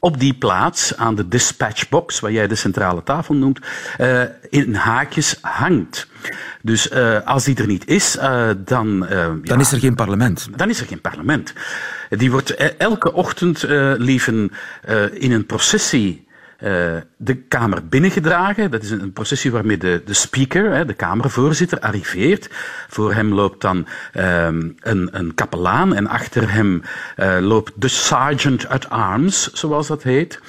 op 0.01 0.21
die 0.21 0.35
plaats 0.35 0.97
aan 0.97 1.15
de 1.15 1.29
dispatchbox, 1.29 2.21
wat 2.21 2.33
jij 2.33 2.47
de 2.47 2.55
centrale 2.55 3.03
tafel 3.03 3.35
noemt, 3.35 3.59
in 4.49 4.75
haakjes 4.75 5.39
hangt. 5.41 6.07
Dus 6.63 6.93
als 7.25 7.45
die 7.45 7.57
er 7.57 7.67
niet 7.67 7.89
is, 7.89 8.17
dan... 8.65 8.99
dan 8.99 9.41
ja, 9.43 9.59
is 9.59 9.73
er 9.73 9.79
geen 9.79 9.95
parlement. 9.95 10.49
Dan 10.57 10.69
is 10.69 10.81
er 10.81 10.87
geen 10.87 11.01
parlement. 11.01 11.53
Die 12.09 12.31
wordt 12.31 12.55
elke 12.77 13.13
ochtend 13.13 13.65
lieven 13.99 14.51
in 15.13 15.33
een 15.33 15.47
processie 15.47 16.29
uh, 16.63 16.97
de 17.17 17.35
Kamer 17.35 17.87
binnengedragen. 17.87 18.71
Dat 18.71 18.83
is 18.83 18.91
een, 18.91 19.13
processie 19.13 19.51
waarmee 19.51 19.77
de, 19.77 20.03
de 20.05 20.15
speaker, 20.15 20.87
de 20.87 20.95
Kamervoorzitter, 20.95 21.81
arriveert. 21.81 22.49
Voor 22.89 23.15
hem 23.15 23.33
loopt 23.35 23.61
dan 23.61 23.87
um, 24.17 24.75
een, 24.81 25.09
een 25.13 25.35
kapelaan 25.35 25.95
en 25.95 26.07
achter 26.07 26.53
hem 26.53 26.83
uh, 27.17 27.39
loopt 27.41 27.73
de 27.75 27.89
sergeant 27.89 28.69
at 28.69 28.91
arms, 28.91 29.53
zoals 29.53 29.87
dat 29.87 30.03
heet. 30.03 30.41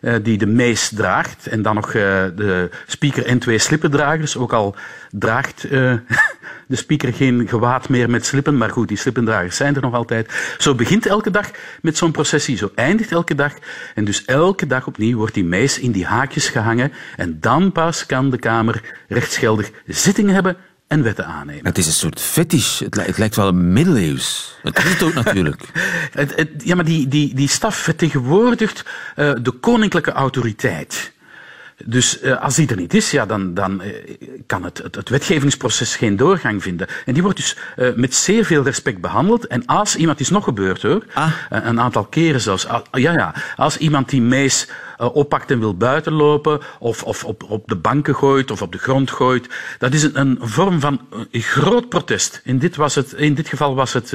Uh, 0.00 0.14
die 0.22 0.38
de 0.38 0.46
mees 0.46 0.90
draagt. 0.94 1.46
En 1.46 1.62
dan 1.62 1.74
nog 1.74 1.92
de 1.92 2.68
speaker 2.86 3.26
en 3.26 3.38
twee 3.38 3.58
slippendragers. 3.58 4.36
Ook 4.36 4.52
al 4.52 4.74
draagt 5.10 5.62
de 6.66 6.76
speaker 6.76 7.12
geen 7.12 7.48
gewaad 7.48 7.88
meer 7.88 8.10
met 8.10 8.26
slippen, 8.26 8.56
maar 8.56 8.70
goed, 8.70 8.88
die 8.88 8.96
slippendragers 8.96 9.56
zijn 9.56 9.74
er 9.74 9.82
nog 9.82 9.94
altijd. 9.94 10.54
Zo 10.58 10.74
begint 10.74 11.06
elke 11.06 11.30
dag 11.30 11.50
met 11.82 11.96
zo'n 11.96 12.12
processie, 12.12 12.56
zo 12.56 12.70
eindigt 12.74 13.12
elke 13.12 13.34
dag. 13.34 13.52
En 13.94 14.04
dus 14.04 14.24
elke 14.24 14.66
dag 14.66 14.86
opnieuw 14.86 15.16
wordt 15.16 15.34
die 15.34 15.44
meis 15.44 15.78
in 15.78 15.92
die 15.92 16.06
haakjes 16.06 16.48
gehangen 16.48 16.92
en 17.16 17.40
dan 17.40 17.72
pas 17.72 18.06
kan 18.06 18.30
de 18.30 18.38
Kamer 18.38 18.82
rechtsgeldig 19.08 19.70
zittingen 19.86 20.34
hebben 20.34 20.56
en 20.90 21.02
wetten 21.02 21.26
aannemen. 21.26 21.64
Het 21.64 21.78
is 21.78 21.86
een 21.86 21.92
soort 21.92 22.20
fetish. 22.20 22.80
Het, 22.80 23.18
lijkt 23.18 23.36
wel 23.36 23.52
middeleeuws. 23.52 24.54
Het 24.62 24.78
is 24.78 24.84
het 24.84 25.02
ook 25.02 25.14
natuurlijk. 25.14 25.62
het, 26.12 26.48
ja, 26.64 26.74
maar 26.74 26.84
die, 26.84 27.08
die, 27.08 27.34
die 27.34 27.48
staf 27.48 27.76
vertegenwoordigt 27.76 28.84
uh, 29.16 29.32
de 29.42 29.50
koninklijke 29.50 30.12
autoriteit. 30.12 31.12
Dus 31.84 32.22
uh, 32.22 32.42
als 32.42 32.54
die 32.54 32.68
er 32.68 32.76
niet 32.76 32.94
is, 32.94 33.10
ja, 33.10 33.26
dan, 33.26 33.54
dan 33.54 33.82
uh, 33.82 33.94
kan 34.46 34.64
het, 34.64 34.78
het, 34.78 34.94
het, 34.94 35.08
wetgevingsproces 35.08 35.96
geen 35.96 36.16
doorgang 36.16 36.62
vinden. 36.62 36.86
En 37.04 37.12
die 37.12 37.22
wordt 37.22 37.36
dus 37.36 37.56
uh, 37.76 37.94
met 37.94 38.14
zeer 38.14 38.44
veel 38.44 38.62
respect 38.62 39.00
behandeld. 39.00 39.46
En 39.46 39.66
als 39.66 39.96
iemand, 39.96 40.20
is 40.20 40.30
nog 40.30 40.44
gebeurd 40.44 40.82
hoor, 40.82 41.04
ah. 41.14 41.32
een 41.48 41.80
aantal 41.80 42.04
keren 42.04 42.40
zelfs. 42.40 42.66
ja, 42.92 43.12
ja, 43.12 43.34
als 43.56 43.76
iemand 43.76 44.08
die 44.08 44.22
mees 44.22 44.68
oppakt 44.96 45.50
en 45.50 45.58
wil 45.58 45.76
buitenlopen, 45.76 46.60
of, 46.78 47.02
of 47.02 47.24
op, 47.24 47.42
op 47.48 47.68
de 47.68 47.76
banken 47.76 48.14
gooit, 48.14 48.50
of 48.50 48.62
op 48.62 48.72
de 48.72 48.78
grond 48.78 49.10
gooit, 49.10 49.48
dat 49.78 49.92
is 49.92 50.02
een, 50.02 50.20
een 50.20 50.38
vorm 50.40 50.80
van 50.80 51.00
groot 51.32 51.88
protest. 51.88 52.40
In 52.44 52.58
dit, 52.58 52.76
was 52.76 52.94
het, 52.94 53.12
in 53.12 53.34
dit 53.34 53.48
geval 53.48 53.74
was 53.74 53.92
het 53.92 54.14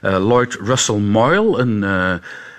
Lloyd 0.00 0.58
Russell 0.62 0.98
Moyle, 0.98 1.58
een 1.58 1.84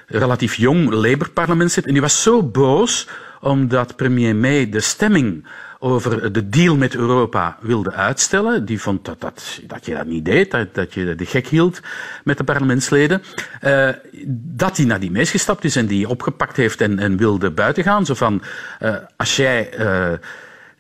relatief 0.08 0.56
jong 0.56 0.90
Labour-parlementslid. 0.92 1.86
En 1.86 1.92
die 1.92 2.02
was 2.02 2.22
zo 2.22 2.44
boos 2.44 3.08
omdat 3.42 3.96
premier 3.96 4.36
May 4.36 4.70
de 4.70 4.80
stemming 4.80 5.46
over 5.80 6.34
de 6.34 6.50
deal 6.50 6.76
met 6.78 6.96
Europa 6.96 7.58
wilde 7.62 7.92
uitstellen. 7.92 8.66
Die 8.66 8.82
vond 8.82 9.06
dat, 9.06 9.22
dat, 9.22 9.60
dat 9.68 9.86
je 9.86 9.94
dat 9.94 10.06
niet 10.06 10.26
deed, 10.26 10.52
dat, 10.52 10.74
dat 10.76 10.94
je 10.94 11.16
de 11.16 11.26
gek 11.26 11.48
hield 11.48 11.80
met 12.24 12.38
de 12.38 12.44
parlementsleden. 12.44 13.22
Uh, 13.64 13.90
dat 14.34 14.78
hij 14.78 14.86
naar 14.86 15.00
die 15.00 15.12
mees 15.12 15.32
gestapt 15.32 15.64
is 15.64 15.76
en 15.76 15.86
die 15.86 16.10
opgepakt 16.10 16.58
heeft 16.58 16.82
en, 16.82 17.00
en 17.00 17.18
wilde 17.18 17.52
buiten 17.52 17.84
gaan. 17.84 18.06
Zo 18.06 18.14
van, 18.14 18.42
uh, 18.82 18.96
als 19.18 19.36
jij... 19.36 19.80
Uh, 19.80 20.12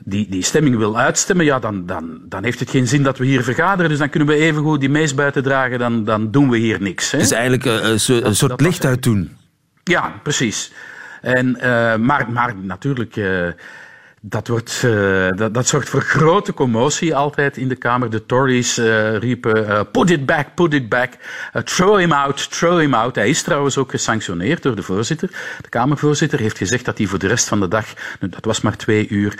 die, 0.05 0.29
die 0.29 0.43
stemming 0.43 0.77
wil 0.77 0.97
uitstemmen, 0.97 1.45
ja, 1.45 1.59
dan, 1.59 1.85
dan, 1.85 2.19
dan 2.25 2.43
heeft 2.43 2.59
het 2.59 2.69
geen 2.69 2.87
zin 2.87 3.03
dat 3.03 3.17
we 3.17 3.25
hier 3.25 3.43
vergaderen. 3.43 3.89
Dus 3.89 3.99
dan 3.99 4.09
kunnen 4.09 4.29
we 4.29 4.35
even 4.35 4.63
goed 4.63 4.79
die 4.79 4.89
mees 4.89 5.13
buiten 5.15 5.43
dragen, 5.43 5.79
dan, 5.79 6.03
dan 6.03 6.31
doen 6.31 6.49
we 6.49 6.57
hier 6.57 6.81
niks. 6.81 7.11
Hè? 7.11 7.17
Het 7.17 7.27
is 7.27 7.33
eigenlijk 7.33 7.65
een, 7.65 8.25
een 8.25 8.35
soort 8.35 8.61
licht 8.61 8.85
uit 8.85 9.03
doen. 9.03 9.37
Ja, 9.83 10.19
precies. 10.23 10.71
En, 11.21 11.57
uh, 11.57 11.95
maar, 11.95 12.31
maar 12.31 12.55
natuurlijk, 12.55 13.15
uh, 13.15 13.47
dat, 14.21 14.47
wordt, 14.47 14.81
uh, 14.85 15.29
dat, 15.29 15.53
dat, 15.53 15.67
zorgt 15.67 15.89
voor 15.89 16.01
grote 16.01 16.53
commotie 16.53 17.15
altijd 17.15 17.57
in 17.57 17.67
de 17.67 17.75
Kamer. 17.75 18.09
De 18.09 18.25
Tories 18.25 18.77
riepen: 19.19 19.87
put 19.91 20.09
it 20.09 20.25
back, 20.25 20.55
put 20.55 20.73
it 20.73 20.89
back, 20.89 21.13
throw 21.63 21.99
him 21.99 22.11
out, 22.11 22.51
throw 22.51 22.79
him 22.79 22.93
out. 22.93 23.15
Hij 23.15 23.29
is 23.29 23.41
trouwens 23.41 23.77
ook 23.77 23.91
gesanctioneerd 23.91 24.63
door 24.63 24.75
de 24.75 24.83
voorzitter. 24.83 25.29
De 25.61 25.69
Kamervoorzitter 25.69 26.39
heeft 26.39 26.57
gezegd 26.57 26.85
dat 26.85 26.97
hij 26.97 27.07
voor 27.07 27.19
de 27.19 27.27
rest 27.27 27.47
van 27.47 27.59
de 27.59 27.67
dag, 27.67 27.85
dat 28.19 28.45
was 28.45 28.61
maar 28.61 28.77
twee 28.77 29.07
uur, 29.07 29.39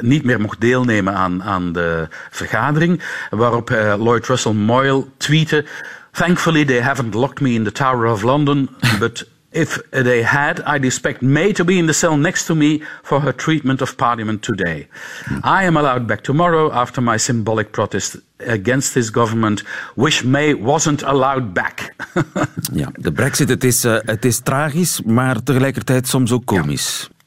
niet 0.00 0.24
meer 0.24 0.40
mocht 0.40 0.60
deelnemen 0.60 1.14
aan, 1.14 1.42
aan 1.42 1.72
de 1.72 2.08
vergadering. 2.30 3.02
Waarop 3.30 3.70
Lloyd 3.70 4.26
Russell 4.26 4.52
Moyle 4.52 5.04
tweette. 5.16 5.64
Thankfully, 6.12 6.64
they 6.64 6.80
haven't 6.80 7.14
locked 7.14 7.40
me 7.40 7.50
in 7.50 7.64
the 7.64 7.72
Tower 7.72 8.10
of 8.10 8.22
London, 8.22 8.68
but 8.98 9.26
If 9.50 9.78
they 9.90 10.22
had, 10.22 10.60
I'd 10.60 10.84
expect 10.84 11.22
May 11.22 11.52
to 11.52 11.64
be 11.64 11.78
in 11.78 11.86
the 11.86 11.94
cell 11.94 12.16
next 12.16 12.46
to 12.46 12.54
me 12.54 12.82
for 13.02 13.20
her 13.20 13.32
treatment 13.32 13.80
of 13.80 13.96
Parliament 13.96 14.42
today. 14.42 14.88
I 15.42 15.64
am 15.64 15.76
allowed 15.76 16.06
back 16.06 16.22
tomorrow 16.22 16.70
after 16.70 17.02
my 17.02 17.18
symbolic 17.18 17.72
protest 17.72 18.16
against 18.46 18.92
this 18.92 19.10
government, 19.10 19.62
which 19.94 20.22
May 20.22 20.54
wasn't 20.54 21.02
allowed 21.02 21.54
back. 21.54 21.94
ja, 22.72 22.90
de 22.92 23.12
brexit, 23.12 23.48
het 23.48 23.64
is, 23.64 23.84
uh, 23.84 23.96
het 24.04 24.24
is 24.24 24.38
tragisch, 24.38 25.02
maar 25.02 25.42
tegelijkertijd 25.42 26.08
soms 26.08 26.32
ook 26.32 26.44
komisch. 26.44 27.06
Ja 27.08 27.17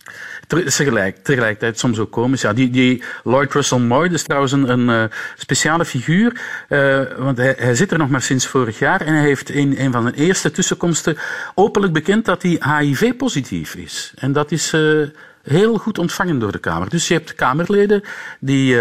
tegelijk, 0.52 1.24
tegelijkertijd 1.24 1.80
soms 1.80 2.00
ook 2.00 2.12
komisch. 2.12 2.42
Ja, 2.42 2.54
die, 2.54 2.70
die 2.70 3.04
Lloyd 3.24 3.54
Russell 3.54 3.80
Moy 3.80 4.08
is 4.08 4.24
trouwens 4.24 4.52
een, 4.52 4.70
een 4.70 4.90
uh, 4.90 5.04
speciale 5.38 5.86
figuur, 5.86 6.42
uh, 6.70 7.02
want 7.18 7.38
hij, 7.38 7.56
hij, 7.58 7.76
zit 7.76 7.92
er 7.92 7.98
nog 7.98 8.10
maar 8.10 8.22
sinds 8.22 8.48
vorig 8.48 8.80
jaar 8.80 9.02
en 9.02 9.14
hij 9.14 9.24
heeft 9.24 9.50
in 9.50 9.76
een 9.78 9.92
van 9.92 10.02
zijn 10.02 10.16
eerste 10.16 10.52
tussenkomsten 10.52 11.18
openlijk 11.56 11.94
bekend 11.94 12.26
dat 12.26 12.42
hij 12.42 12.62
HIV-positief 12.80 13.76
is. 13.76 14.14
En 14.16 14.32
dat 14.32 14.52
is 14.52 14.74
uh, 14.74 15.08
heel 15.44 15.78
goed 15.78 15.98
ontvangen 15.98 16.40
door 16.40 16.52
de 16.52 16.60
Kamer. 16.60 16.90
Dus 16.90 17.08
je 17.08 17.14
hebt 17.14 17.36
Kamerleden 17.36 18.04
die, 18.40 18.78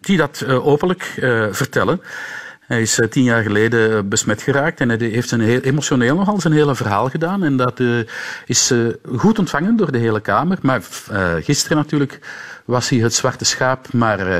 die 0.00 0.16
dat 0.16 0.44
openlijk 0.46 1.02
vertellen. 1.50 2.00
Hij 2.66 2.80
is 2.80 2.98
uh, 2.98 3.06
tien 3.06 3.22
jaar 3.22 3.42
geleden 3.42 3.90
uh, 3.90 3.98
besmet 4.04 4.42
geraakt 4.42 4.80
en 4.80 4.88
hij 4.88 4.98
heeft 4.98 5.30
een 5.30 5.40
heel, 5.40 5.60
emotioneel 5.60 6.16
nogal 6.16 6.40
zijn 6.40 6.52
hele 6.52 6.74
verhaal 6.74 7.08
gedaan. 7.08 7.44
En 7.44 7.56
dat 7.56 7.80
uh, 7.80 8.00
is 8.46 8.72
goed 9.16 9.38
ontvangen 9.38 9.76
door 9.76 9.92
de 9.92 9.98
hele 9.98 10.20
Kamer. 10.20 10.58
Maar 10.62 10.82
gisteren 11.40 11.76
natuurlijk 11.76 12.20
was 12.66 12.88
hij 12.88 12.98
het 12.98 13.14
zwarte 13.14 13.44
schaap. 13.44 13.92
Maar 13.92 14.28
uh, 14.28 14.36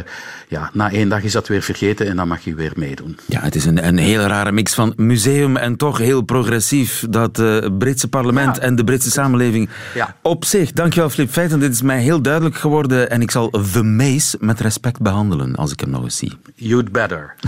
ja, 0.48 0.70
na 0.72 0.90
één 0.90 1.08
dag 1.08 1.22
is 1.22 1.32
dat 1.32 1.48
weer 1.48 1.62
vergeten 1.62 2.06
en 2.06 2.16
dan 2.16 2.28
mag 2.28 2.44
hij 2.44 2.54
weer 2.54 2.72
meedoen. 2.74 3.18
Ja, 3.26 3.40
het 3.40 3.54
is 3.54 3.64
een, 3.64 3.86
een 3.86 3.98
hele 3.98 4.26
rare 4.26 4.52
mix 4.52 4.74
van 4.74 4.92
museum 4.96 5.56
en 5.56 5.76
toch 5.76 5.98
heel 5.98 6.22
progressief. 6.22 7.04
Dat 7.10 7.38
uh, 7.38 7.66
Britse 7.78 8.08
parlement 8.08 8.58
en 8.58 8.76
de 8.76 8.84
Britse 8.84 9.10
samenleving 9.10 9.68
ja. 9.94 10.16
op 10.22 10.44
zich. 10.44 10.72
Dankjewel 10.72 11.10
Flip 11.10 11.30
Feiten, 11.30 11.60
dit 11.60 11.72
is 11.72 11.82
mij 11.82 12.00
heel 12.00 12.22
duidelijk 12.22 12.56
geworden. 12.56 13.10
En 13.10 13.22
ik 13.22 13.30
zal 13.30 13.50
The 13.50 13.82
Mace 13.82 14.36
met 14.40 14.60
respect 14.60 15.00
behandelen 15.00 15.54
als 15.54 15.72
ik 15.72 15.80
hem 15.80 15.90
nog 15.90 16.02
eens 16.02 16.16
zie. 16.16 16.32
You'd 16.54 16.92
better. 16.92 17.34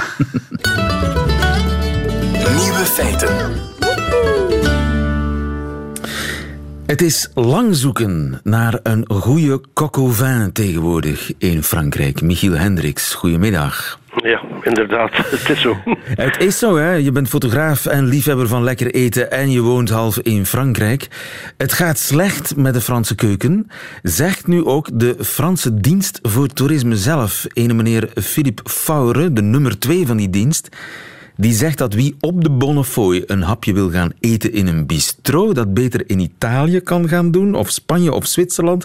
Nieuwe 2.57 2.85
feiten. 2.85 4.48
Het 6.89 7.03
is 7.03 7.31
lang 7.35 7.75
zoeken 7.75 8.41
naar 8.43 8.81
een 8.83 9.05
goede 9.09 9.61
coq 9.61 9.91
au 9.91 10.13
vin 10.13 10.53
tegenwoordig 10.53 11.33
in 11.39 11.63
Frankrijk. 11.63 12.23
Michiel 12.23 12.53
Hendricks, 12.53 13.15
goedemiddag. 13.15 13.99
Ja, 14.17 14.43
inderdaad. 14.63 15.11
Het 15.31 15.49
is 15.49 15.61
zo. 15.61 15.77
Het 16.05 16.43
is 16.43 16.59
zo, 16.59 16.77
hè. 16.77 16.93
Je 16.93 17.13
bent 17.13 17.29
fotograaf 17.29 17.87
en 17.87 18.07
liefhebber 18.07 18.49
van 18.49 18.63
lekker 18.63 18.95
eten 18.95 19.31
en 19.31 19.51
je 19.51 19.61
woont 19.61 19.91
half 19.91 20.19
in 20.19 20.47
Frankrijk. 20.47 21.09
Het 21.57 21.73
gaat 21.73 21.99
slecht 21.99 22.57
met 22.57 22.75
de 22.75 22.81
Franse 22.81 23.15
keuken, 23.15 23.71
zegt 24.03 24.47
nu 24.47 24.65
ook 24.65 24.89
de 24.93 25.17
Franse 25.21 25.81
dienst 25.81 26.19
voor 26.23 26.47
toerisme 26.47 26.97
zelf. 26.97 27.47
Ene 27.53 27.75
meneer 27.75 28.09
Philippe 28.15 28.63
Faure, 28.71 29.33
de 29.33 29.43
nummer 29.43 29.79
twee 29.79 30.07
van 30.07 30.17
die 30.17 30.31
dienst, 30.31 30.69
die 31.45 31.53
zegt 31.53 31.79
dat 31.79 31.95
wie 31.95 32.17
op 32.21 32.45
de 32.45 32.51
Bonnefoy 32.51 33.23
een 33.27 33.43
hapje 33.43 33.73
wil 33.73 33.91
gaan 33.91 34.13
eten 34.21 34.53
in 34.53 34.67
een 34.67 34.87
bistro, 34.87 35.53
dat 35.53 35.75
beter 35.75 36.03
in 36.07 36.19
Italië 36.19 36.81
kan 36.81 37.09
gaan 37.09 37.31
doen, 37.31 37.55
of 37.55 37.69
Spanje 37.69 38.13
of 38.13 38.25
Zwitserland, 38.25 38.83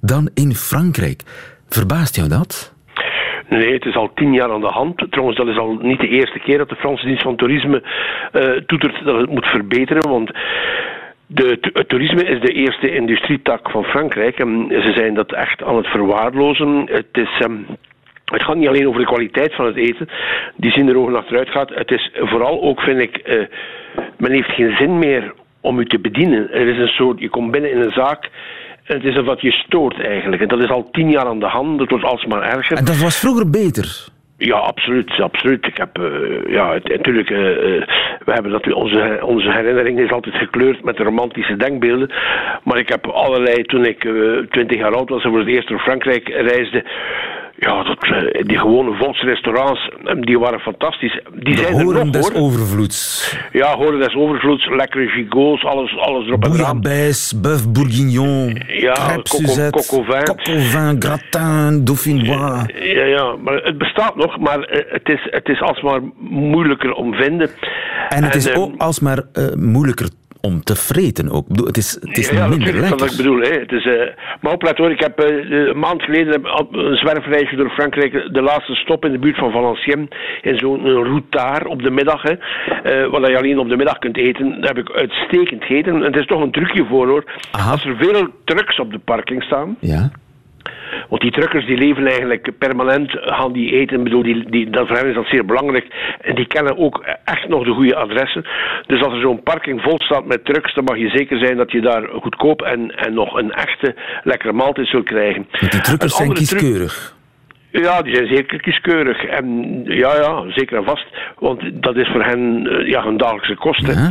dan 0.00 0.30
in 0.34 0.52
Frankrijk. 0.54 1.22
Verbaast 1.68 2.16
jou 2.16 2.28
dat? 2.28 2.74
Nee, 3.48 3.72
het 3.72 3.84
is 3.84 3.94
al 3.94 4.12
tien 4.14 4.32
jaar 4.32 4.50
aan 4.50 4.60
de 4.60 4.76
hand. 4.80 5.06
Trouwens, 5.10 5.38
dat 5.38 5.48
is 5.48 5.58
al 5.58 5.78
niet 5.82 6.00
de 6.00 6.08
eerste 6.08 6.38
keer 6.38 6.58
dat 6.58 6.68
de 6.68 6.76
Franse 6.76 7.06
dienst 7.06 7.22
van 7.22 7.36
toerisme 7.36 7.82
uh, 8.32 8.42
toetert 8.66 9.04
dat 9.04 9.20
het 9.20 9.30
moet 9.30 9.46
verbeteren, 9.46 10.08
want 10.08 10.30
de, 11.26 11.58
het 11.72 11.88
toerisme 11.88 12.24
is 12.24 12.40
de 12.40 12.52
eerste 12.52 12.94
industrietak 12.94 13.70
van 13.70 13.84
Frankrijk 13.84 14.38
en 14.38 14.66
ze 14.68 14.92
zijn 14.96 15.14
dat 15.14 15.32
echt 15.32 15.62
aan 15.62 15.76
het 15.76 15.86
verwaarlozen. 15.86 16.88
Het 16.90 17.12
is... 17.12 17.40
Um, 17.42 17.66
Het 18.32 18.42
gaat 18.42 18.56
niet 18.56 18.68
alleen 18.68 18.88
over 18.88 19.00
de 19.00 19.06
kwaliteit 19.06 19.54
van 19.54 19.66
het 19.66 19.76
eten, 19.76 20.08
die 20.56 20.70
zin 20.70 20.88
er 20.88 20.98
ogen 20.98 21.16
achteruit 21.16 21.48
gaat. 21.48 21.74
Het 21.74 21.90
is 21.90 22.10
vooral 22.14 22.62
ook, 22.62 22.80
vind 22.80 23.00
ik, 23.00 23.20
uh, 23.24 23.46
men 24.18 24.30
heeft 24.30 24.50
geen 24.50 24.76
zin 24.76 24.98
meer 24.98 25.34
om 25.60 25.78
u 25.78 25.86
te 25.86 25.98
bedienen. 25.98 26.52
Er 26.52 26.68
is 26.68 26.78
een 26.78 26.88
soort, 26.88 27.20
je 27.20 27.28
komt 27.28 27.50
binnen 27.50 27.70
in 27.70 27.80
een 27.80 27.92
zaak 27.92 28.30
en 28.84 28.96
het 28.96 29.04
is 29.04 29.16
een 29.16 29.24
wat 29.24 29.40
je 29.40 29.50
stoort 29.50 30.00
eigenlijk. 30.00 30.42
En 30.42 30.48
dat 30.48 30.62
is 30.62 30.70
al 30.70 30.88
tien 30.90 31.10
jaar 31.10 31.26
aan 31.26 31.40
de 31.40 31.46
hand, 31.46 31.80
het 31.80 31.90
wordt 31.90 32.04
alsmaar 32.04 32.42
erger. 32.42 32.76
En 32.76 32.84
dat 32.84 32.98
was 32.98 33.18
vroeger 33.20 33.50
beter? 33.50 34.10
Ja, 34.36 34.56
absoluut. 34.56 35.20
absoluut. 35.20 35.66
Ik 35.66 35.76
heb, 35.76 35.98
uh, 35.98 36.52
ja, 36.52 36.78
natuurlijk, 36.82 37.30
uh, 37.30 37.38
we 38.24 38.32
hebben 38.32 38.52
dat, 38.52 38.72
onze, 38.72 39.18
onze 39.22 39.52
herinnering 39.52 39.98
is 40.00 40.10
altijd 40.10 40.34
gekleurd 40.34 40.84
met 40.84 40.98
romantische 40.98 41.56
denkbeelden. 41.56 42.10
Maar 42.64 42.78
ik 42.78 42.88
heb 42.88 43.06
allerlei, 43.06 43.62
toen 43.62 43.84
ik 43.84 43.98
twintig 44.50 44.78
jaar 44.78 44.94
oud 44.94 45.08
was 45.08 45.24
en 45.24 45.30
voor 45.30 45.38
het 45.38 45.48
eerst 45.48 45.68
door 45.68 45.78
Frankrijk 45.78 46.28
reisde, 46.28 46.84
ja, 47.62 47.82
dat, 47.82 48.02
eh, 48.02 48.42
die 48.46 48.58
gewone 48.58 48.96
volksrestaurants, 48.96 49.90
eh, 50.04 50.14
die 50.20 50.38
waren 50.38 50.60
fantastisch. 50.60 51.20
Die 51.34 51.54
de 51.54 51.60
zijn 51.60 51.72
horen 51.72 51.98
er 51.98 52.04
nog, 52.04 52.14
des 52.14 52.28
hoor. 52.28 52.42
overvloeds. 52.42 53.36
Ja, 53.52 53.76
horen 53.76 54.00
des 54.00 54.14
overvloeds, 54.14 54.68
lekkere 54.68 55.08
gigots, 55.08 55.64
alles, 55.64 55.96
alles 55.98 56.26
erop 56.26 56.44
en 56.44 56.52
eraan. 56.52 56.80
Bouillabaisse, 56.80 57.40
bœuf 57.40 57.72
bourguignon, 57.72 58.62
ja, 58.66 58.94
crêpes 58.94 59.70
coco, 59.70 60.02
gratin, 60.98 61.84
dauphinois. 61.84 62.64
Ja, 62.94 63.04
ja, 63.04 63.36
maar 63.36 63.54
het 63.54 63.78
bestaat 63.78 64.16
nog, 64.16 64.38
maar 64.38 64.60
eh, 64.60 64.92
het 64.92 65.08
is, 65.08 65.26
het 65.30 65.48
is 65.48 65.60
alsmaar 65.60 66.00
moeilijker 66.28 66.92
om 66.92 67.14
vinden. 67.14 67.50
En 68.08 68.24
het 68.24 68.34
is 68.34 68.48
eh, 68.48 68.60
ook 68.60 68.72
alsmaar 68.76 69.18
uh, 69.32 69.44
moeilijker 69.54 70.08
om 70.42 70.62
te 70.62 70.76
vreten 70.76 71.30
ook. 71.30 71.46
Bedoel, 71.48 71.66
Het 71.66 71.76
is, 71.76 71.98
het 72.00 72.18
is 72.18 72.28
ja, 72.30 72.32
minder 72.32 72.58
natuurlijk, 72.58 72.80
lekker. 72.80 72.98
dat 72.98 73.10
ik 73.10 73.16
bedoel. 73.16 73.40
Hè. 73.40 73.50
Het 73.58 73.72
is, 73.72 73.84
uh, 73.84 74.02
maar 74.40 74.52
oplet 74.52 74.78
hoor, 74.78 74.90
ik 74.90 75.00
heb 75.00 75.20
uh, 75.30 75.50
een 75.68 75.78
maand 75.78 76.02
geleden 76.02 76.44
een 76.72 76.96
zwerfreisje 76.96 77.56
door 77.56 77.70
Frankrijk, 77.70 78.12
de 78.32 78.42
laatste 78.42 78.74
stop 78.74 79.04
in 79.04 79.12
de 79.12 79.18
buurt 79.18 79.36
van 79.38 79.52
Valenciennes, 79.52 80.08
in 80.42 80.58
zo'n 80.58 80.84
routard 80.86 81.66
op 81.66 81.82
de 81.82 81.90
middag, 81.90 82.22
hè, 82.22 82.32
uh, 82.32 83.10
waar 83.10 83.30
je 83.30 83.36
alleen 83.38 83.58
op 83.58 83.68
de 83.68 83.76
middag 83.76 83.98
kunt 83.98 84.16
eten. 84.16 84.60
Daar 84.60 84.74
heb 84.74 84.88
ik 84.88 84.90
uitstekend 84.96 85.64
gegeten. 85.64 85.94
En 85.94 86.02
het 86.02 86.16
is 86.16 86.26
toch 86.26 86.42
een 86.42 86.52
trucje 86.52 86.84
voor 86.86 87.08
hoor. 87.08 87.24
Aha. 87.50 87.70
Als 87.70 87.84
er 87.84 87.96
veel 87.96 88.28
trucks 88.44 88.78
op 88.80 88.92
de 88.92 88.98
parking 88.98 89.42
staan, 89.42 89.76
Ja. 89.80 90.10
Want 91.08 91.22
die 91.22 91.30
truckers 91.30 91.66
die 91.66 91.76
leven 91.76 92.06
eigenlijk 92.06 92.58
permanent, 92.58 93.10
gaan 93.10 93.52
die 93.52 93.72
eten. 93.72 93.96
Ik 93.96 94.04
bedoel, 94.04 94.22
die, 94.22 94.50
die, 94.50 94.70
dat 94.70 94.86
voor 94.86 94.96
hen 94.96 95.08
is 95.08 95.14
dat 95.14 95.26
zeer 95.26 95.44
belangrijk. 95.44 95.86
En 96.20 96.34
die 96.34 96.46
kennen 96.46 96.78
ook 96.78 97.04
echt 97.24 97.48
nog 97.48 97.64
de 97.64 97.72
goede 97.72 97.96
adressen. 97.96 98.44
Dus 98.86 99.02
als 99.02 99.14
er 99.14 99.20
zo'n 99.20 99.42
parking 99.42 99.82
vol 99.82 100.00
staat 100.00 100.24
met 100.24 100.44
trucks, 100.44 100.74
dan 100.74 100.84
mag 100.84 100.98
je 100.98 101.08
zeker 101.08 101.38
zijn 101.38 101.56
dat 101.56 101.72
je 101.72 101.80
daar 101.80 102.08
goedkoop 102.08 102.62
en, 102.62 102.90
en 102.96 103.14
nog 103.14 103.34
een 103.34 103.52
echte 103.52 103.94
lekkere 104.22 104.52
maaltijd 104.52 104.88
zult 104.88 105.04
krijgen. 105.04 105.46
Want 105.60 105.72
die 105.72 105.80
truckers 105.80 106.16
zijn 106.16 106.28
truc- 106.28 106.38
kieskeurig. 106.38 107.20
Ja, 107.72 108.02
die 108.02 108.14
zijn 108.14 108.26
zeker 108.26 108.60
kieskeurig. 108.60 109.24
En 109.24 109.46
ja, 109.84 110.14
ja, 110.16 110.44
zeker 110.50 110.76
en 110.76 110.84
vast. 110.84 111.06
Want 111.38 111.82
dat 111.82 111.96
is 111.96 112.08
voor 112.08 112.22
hen 112.24 112.66
eh, 112.66 112.88
ja, 112.88 113.02
hun 113.04 113.16
dagelijkse 113.16 113.54
kosten. 113.54 113.94
Ja. 113.94 114.10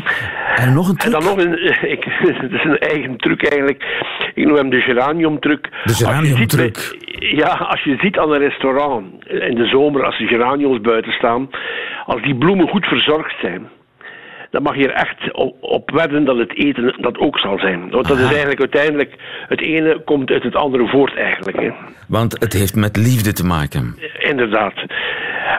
En 0.56 0.74
nog 0.74 0.86
een 0.88 0.98
En 0.98 0.98
truc. 0.98 1.12
dan 1.12 1.24
nog 1.24 1.38
een, 1.38 1.54
ik, 1.96 2.06
dat 2.42 2.52
is 2.52 2.64
een 2.64 2.78
eigen 2.78 3.18
truc 3.18 3.44
eigenlijk. 3.48 3.84
Ik 4.34 4.46
noem 4.46 4.56
hem 4.56 4.70
de 4.70 4.82
geraniumtruc. 4.82 5.64
De 5.64 5.70
Als 5.84 5.98
je 5.98 6.06
ziet 6.06 6.08
geraniumtruc. 6.08 6.98
Ja, 7.20 7.48
als 7.48 7.84
je 7.84 7.98
ziet 8.02 8.18
aan 8.18 8.32
een 8.32 8.40
restaurant 8.40 9.28
in 9.28 9.56
de 9.56 9.66
zomer, 9.68 10.06
als 10.06 10.18
de 10.18 10.28
geraniums 10.28 10.82
buiten 10.82 11.12
staan, 11.12 11.50
als 12.06 12.22
die 12.22 12.36
bloemen 12.36 12.68
goed 12.68 12.86
verzorgd 12.86 13.36
zijn, 13.42 13.70
dan 14.52 14.64
mag 14.64 14.76
je 14.76 14.88
er 14.88 14.94
echt 14.94 15.34
op, 15.34 15.56
op 15.60 15.92
wedden 15.92 16.26
dat 16.26 16.38
het 16.38 16.56
eten 16.58 16.94
dat 16.98 17.18
ook 17.18 17.40
zal 17.40 17.60
zijn. 17.60 17.90
Want 17.90 18.08
dat 18.08 18.18
is 18.18 18.24
eigenlijk 18.30 18.60
uiteindelijk, 18.60 19.14
het 19.48 19.62
ene 19.62 20.02
komt 20.06 20.32
uit 20.32 20.44
het 20.44 20.56
andere 20.56 20.88
voort 20.88 21.16
eigenlijk. 21.16 21.60
Hè. 21.62 21.70
Want 22.08 22.40
het 22.40 22.54
heeft 22.54 22.76
met 22.76 22.98
liefde 22.98 23.34
te 23.34 23.46
maken. 23.46 23.96
Inderdaad. 24.20 24.74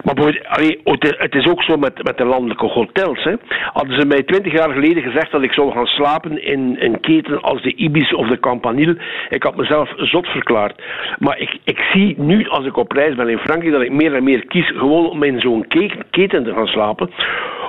Maar 0.05 0.15
allee, 0.49 0.81
het- 0.85 1.35
is 1.35 1.47
ook 1.47 1.63
zo 1.63 1.77
met, 1.77 2.03
met 2.03 2.17
de 2.19 2.25
landelijke 2.25 2.67
hotels. 2.67 3.25
Hè. 3.25 3.33
Hadden 3.73 4.01
ze 4.01 4.07
mij 4.07 4.23
twintig 4.23 4.53
jaar 4.53 4.71
geleden 4.73 5.03
gezegd 5.03 5.31
dat 5.31 5.43
ik 5.43 5.53
zou 5.53 5.73
gaan 5.73 5.87
slapen 5.87 6.45
in 6.45 6.77
een 6.81 7.01
keten 7.01 7.41
als 7.41 7.63
de 7.63 7.75
Ibis 7.75 8.15
of 8.15 8.29
de 8.29 8.41
Campanile, 8.41 8.97
ik 9.29 9.43
had 9.43 9.57
mezelf 9.57 9.93
zot 9.97 10.27
verklaard. 10.27 10.83
Maar 11.19 11.39
ik, 11.39 11.59
ik 11.65 11.79
zie 11.93 12.15
nu, 12.19 12.49
als 12.49 12.67
ik 12.67 12.77
op 12.77 12.93
reis 12.93 13.15
ben 13.15 13.29
in 13.29 13.39
Frankrijk, 13.39 13.73
dat 13.73 13.83
ik 13.83 13.93
meer 13.93 14.15
en 14.15 14.25
meer 14.25 14.47
kies 14.47 14.67
gewoon 14.69 15.11
om 15.11 15.23
in 15.23 15.41
zo'n 15.41 15.67
ke- 15.69 15.97
keten 16.11 16.45
te 16.45 16.53
gaan 16.53 16.67
slapen. 16.67 17.11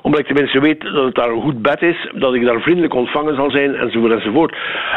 Omdat 0.04 0.20
ik 0.20 0.26
tenminste 0.26 0.60
weet 0.60 0.82
dat 0.82 1.06
het 1.06 1.16
daar 1.16 1.30
een 1.30 1.42
goed 1.42 1.62
bed 1.62 1.82
is, 1.82 2.12
dat 2.14 2.34
ik 2.34 2.46
daar 2.46 2.62
vriendelijk 2.62 2.94
ontvangen 2.94 3.36
zal 3.36 3.52
zijn, 3.52 3.76
enzovoort 3.76 4.12
enzovoort. 4.12 4.56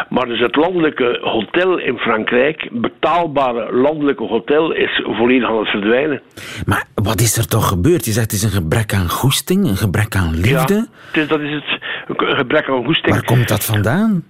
Maar 0.09 0.27
dus 0.27 0.41
het 0.41 0.57
landelijke 0.57 1.19
hotel 1.23 1.79
in 1.79 1.99
Frankrijk, 1.99 2.69
betaalbare 2.73 3.77
landelijke 3.77 4.25
hotel, 4.25 4.73
is 4.73 5.03
volledig 5.05 5.49
aan 5.49 5.59
het 5.59 5.69
verdwijnen. 5.69 6.21
Maar 6.65 6.85
wat 6.95 7.21
is 7.21 7.37
er 7.37 7.49
toch 7.49 7.69
gebeurd? 7.69 8.05
Je 8.05 8.13
zegt 8.13 8.31
het 8.31 8.41
is 8.41 8.43
een 8.43 8.63
gebrek 8.63 8.95
aan 8.95 9.09
goesting, 9.09 9.69
een 9.69 9.77
gebrek 9.77 10.15
aan 10.17 10.35
liefde. 10.35 10.75
Ja, 10.75 10.87
dus 11.13 11.29
dat 11.29 11.41
is 11.41 11.51
het 11.51 11.81
een 12.07 12.37
gebrek 12.37 12.69
aan 12.69 12.85
goesting. 12.85 13.15
Waar 13.15 13.25
komt 13.25 13.49
dat 13.49 13.65
vandaan? 13.65 14.25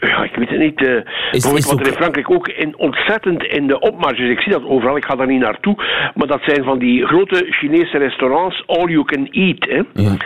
Ja, 0.00 0.22
ik 0.24 0.34
weet 0.34 0.48
het 0.48 0.58
niet. 0.58 0.78
eh 0.80 0.86
bijvoorbeeld 1.30 1.64
is 1.64 1.70
wat 1.70 1.80
er 1.80 1.86
in 1.86 1.92
Frankrijk 1.92 2.30
ook 2.30 2.48
in, 2.48 2.78
ontzettend 2.78 3.42
in 3.44 3.66
de 3.66 3.78
opmars 3.80 4.18
is. 4.18 4.30
Ik 4.30 4.40
zie 4.40 4.52
dat 4.52 4.64
overal, 4.64 4.96
ik 4.96 5.04
ga 5.04 5.14
daar 5.16 5.26
niet 5.26 5.40
naartoe. 5.40 5.74
Maar 6.14 6.26
dat 6.26 6.42
zijn 6.46 6.64
van 6.64 6.78
die 6.78 7.06
grote 7.06 7.46
Chinese 7.50 7.98
restaurants, 7.98 8.62
all 8.66 8.88
you 8.88 9.04
can 9.04 9.28
eat. 9.30 9.66
Hè. 9.68 10.02
Ja. 10.02 10.16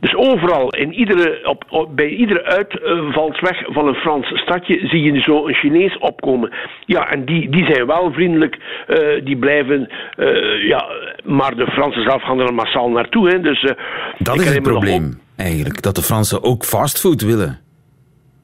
Dus 0.00 0.14
overal, 0.14 0.68
in 0.70 0.92
iedere, 0.94 1.40
op, 1.44 1.64
op- 1.68 1.96
bij 1.96 2.08
iedere 2.08 2.42
uitvalsweg 2.44 3.62
van 3.66 3.86
een 3.88 3.94
Frans 3.94 4.26
stadje, 4.26 4.86
zie 4.88 5.02
je 5.12 5.20
zo 5.20 5.46
een 5.48 5.54
Chinees 5.54 5.98
opkomen. 5.98 6.52
Ja, 6.86 7.10
en 7.10 7.24
die, 7.24 7.50
die 7.50 7.64
zijn 7.64 7.86
wel 7.86 8.12
vriendelijk, 8.12 8.58
eh, 8.86 9.24
die 9.24 9.36
blijven, 9.36 9.88
eh, 10.16 10.66
ja, 10.68 10.84
maar 11.24 11.56
de 11.56 11.66
Fransen 11.66 12.02
zelf 12.02 12.22
gaan 12.22 12.40
er 12.40 12.54
massaal 12.54 12.88
naartoe. 12.90 13.28
Hè. 13.28 13.40
Dus, 13.40 13.62
eh, 13.62 13.74
Dat 14.18 14.34
ik 14.34 14.40
is 14.40 14.54
het 14.54 14.62
probleem, 14.62 15.20
eigenlijk. 15.36 15.82
Dat 15.82 15.94
de 15.94 16.02
Fransen 16.02 16.42
ook 16.42 16.64
fastfood 16.64 17.22
willen. 17.22 17.58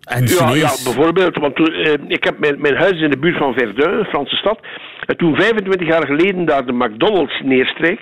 En 0.07 0.27
Ja, 0.27 0.55
ja, 0.55 0.71
bijvoorbeeld, 0.85 1.37
want 1.37 1.71
eh, 1.71 1.93
ik 2.09 2.25
heb 2.25 2.39
mijn, 2.39 2.61
mijn 2.61 2.77
huis 2.77 2.93
is 2.93 3.01
in 3.01 3.11
de 3.11 3.19
buurt 3.19 3.37
van 3.37 3.55
Verdun, 3.55 3.99
een 3.99 4.05
Franse 4.05 4.37
stad. 4.37 4.61
En 5.07 5.17
toen 5.17 5.37
25 5.37 5.89
jaar 5.89 6.07
geleden 6.07 6.45
daar 6.45 6.67
de 6.67 6.73
McDonald's 6.73 7.41
neerstreek, 7.45 8.01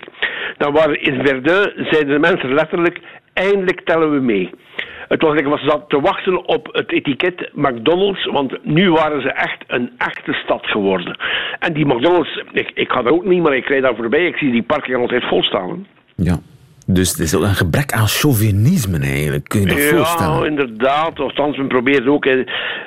dan 0.57 0.73
waren 0.73 1.01
in 1.01 1.25
Verdun, 1.25 1.71
zeiden 1.75 2.13
de 2.13 2.19
mensen 2.19 2.53
letterlijk, 2.53 2.99
eindelijk 3.33 3.81
tellen 3.85 4.11
we 4.11 4.19
mee. 4.19 4.49
Het 5.07 5.21
was, 5.21 5.39
ik 5.39 5.45
was 5.45 5.61
zat 5.63 5.89
te 5.89 6.01
wachten 6.01 6.45
op 6.45 6.69
het 6.71 6.91
etiket 6.91 7.49
McDonald's, 7.53 8.25
want 8.25 8.65
nu 8.65 8.91
waren 8.91 9.21
ze 9.21 9.31
echt 9.31 9.63
een 9.67 9.91
echte 9.97 10.33
stad 10.33 10.65
geworden. 10.65 11.17
En 11.59 11.73
die 11.73 11.85
McDonald's, 11.85 12.43
ik, 12.51 12.71
ik 12.73 12.91
ga 12.91 13.01
daar 13.01 13.13
ook 13.13 13.25
niet, 13.25 13.41
maar 13.41 13.55
ik 13.55 13.67
rijd 13.67 13.81
daar 13.81 13.95
voorbij, 13.95 14.25
ik 14.25 14.37
zie 14.37 14.51
die 14.51 14.63
parking 14.63 14.97
altijd 14.97 15.23
vol 15.23 15.43
staan. 15.43 15.87
Ja. 16.15 16.37
Dus 16.87 17.09
het 17.11 17.19
is 17.19 17.35
ook 17.35 17.43
een 17.43 17.55
gebrek 17.55 17.91
aan 17.91 18.07
chauvinisme 18.07 18.99
eigenlijk. 18.99 19.47
Kun 19.47 19.61
je 19.61 19.67
dat 19.67 19.77
Ja, 19.77 19.95
voorstellen? 19.95 20.45
inderdaad. 20.45 21.19
Althans, 21.19 21.57
men 21.57 21.67
probeert 21.67 22.07
ook. 22.07 22.25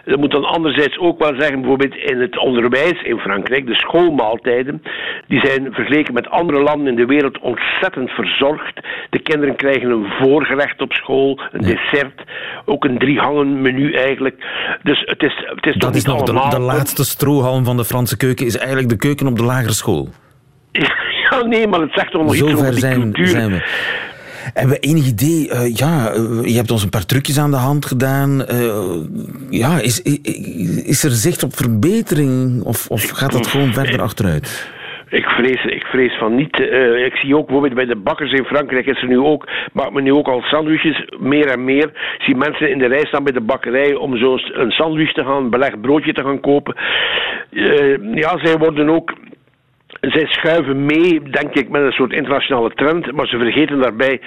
Dat 0.05 0.19
moet 0.19 0.31
dan 0.31 0.45
anderzijds 0.45 0.99
ook 0.99 1.19
wel 1.19 1.35
zeggen, 1.39 1.61
bijvoorbeeld 1.61 1.95
in 1.95 2.21
het 2.21 2.39
onderwijs 2.39 3.03
in 3.03 3.19
Frankrijk, 3.19 3.67
de 3.67 3.75
schoolmaaltijden, 3.75 4.83
die 5.29 5.41
zijn 5.41 5.73
vergeleken 5.73 6.15
met 6.15 6.29
andere 6.29 6.63
landen 6.63 6.87
in 6.87 6.97
de 6.97 7.07
wereld 7.07 7.39
ontzettend 7.39 8.11
verzorgd. 8.11 8.81
De 9.11 9.19
kinderen 9.19 9.57
krijgen 9.57 9.91
een 9.91 10.07
voorgerecht 10.21 10.81
op 10.81 10.93
school, 10.93 11.41
een 11.53 11.63
dessert, 11.63 12.23
ook 12.65 12.85
een 12.85 12.99
driehangen 12.99 13.63
menu 13.63 13.93
eigenlijk. 13.95 14.37
Dus 14.83 15.03
het 15.05 15.23
is, 15.23 15.35
het 15.55 15.67
is 15.67 15.73
toch 15.73 15.81
Dat 15.83 15.95
is 15.95 16.05
niet 16.07 16.15
nog 16.15 16.51
de, 16.51 16.57
de 16.57 16.61
laatste 16.63 17.05
strohalm 17.05 17.65
van 17.65 17.77
de 17.77 17.85
Franse 17.85 18.17
keuken, 18.17 18.47
is 18.47 18.57
eigenlijk 18.57 18.89
de 18.89 18.97
keuken 18.97 19.27
op 19.27 19.37
de 19.37 19.45
lagere 19.45 19.73
school. 19.73 20.09
Ja, 21.31 21.47
nee, 21.47 21.67
maar 21.67 21.81
het 21.81 21.93
zegt 21.93 22.11
toch 22.11 22.23
nog 22.23 22.35
iets 22.35 22.43
over 22.43 22.71
die 22.71 22.79
zijn, 22.79 23.01
cultuur. 23.01 23.27
zijn 23.27 23.51
we. 23.51 23.63
Hebben 24.55 24.73
we 24.81 24.89
enig 24.89 25.07
idee? 25.07 25.49
eh, 25.51 25.75
ja, 25.77 26.11
eh, 26.11 26.45
je 26.45 26.57
hebt 26.57 26.71
ons 26.71 26.83
een 26.83 26.91
paar 26.91 27.07
trucjes 27.07 27.39
aan 27.39 27.51
de 27.51 27.57
hand 27.57 27.87
gedaan. 27.87 28.45
eh, 28.47 28.95
ja, 29.51 29.81
is, 29.81 30.03
is 30.87 31.05
er 31.05 31.11
zicht 31.11 31.43
op 31.43 31.55
verbetering 31.55 32.63
of, 32.63 32.89
of 32.89 33.11
gaat 33.11 33.33
dat 33.33 33.47
gewoon 33.47 33.73
verder 33.73 34.01
achteruit? 34.01 34.77
Ik 35.11 35.25
vrees, 35.25 35.65
ik 35.65 35.85
vrees 35.85 36.19
van 36.19 36.35
niet. 36.35 36.61
Ik 37.07 37.17
zie 37.17 37.37
ook 37.37 37.47
bijvoorbeeld 37.47 37.75
bij 37.75 37.87
de 37.87 37.97
bakkers 37.97 38.33
in 38.33 38.45
Frankrijk 38.45 38.87
is 38.87 39.03
er 39.03 39.09
nu 39.09 39.19
ook, 39.19 39.49
maakt 39.73 39.93
men 39.93 40.03
nu 40.03 40.13
ook 40.13 40.29
al 40.29 40.41
sandwiches, 40.43 41.09
meer 41.19 41.47
en 41.47 41.65
meer. 41.65 41.85
Ik 41.85 42.23
zie 42.25 42.37
mensen 42.37 42.71
in 42.71 42.79
de 42.79 42.87
rij 42.87 43.05
staan 43.07 43.25
bij 43.25 43.33
de 43.33 43.41
bakkerij 43.41 43.95
om 43.95 44.17
zo 44.19 44.39
een 44.53 44.71
sandwich 44.71 45.13
te 45.13 45.25
gaan, 45.25 45.51
belegd 45.51 45.81
broodje 45.81 46.13
te 46.13 46.23
gaan 46.23 46.41
kopen. 46.41 46.77
Ja, 48.15 48.39
zij 48.43 48.57
worden 48.59 48.89
ook 48.89 49.13
zij 50.01 50.27
schuiven 50.27 50.87
mee, 50.87 51.23
denk 51.31 51.55
ik, 51.55 51.69
met 51.69 51.83
een 51.83 51.93
soort 51.93 52.13
internationale 52.13 52.75
trend, 52.75 53.13
maar 53.13 53.27
ze 53.27 53.39
vergeten 53.39 53.81
daarbij 53.81 54.21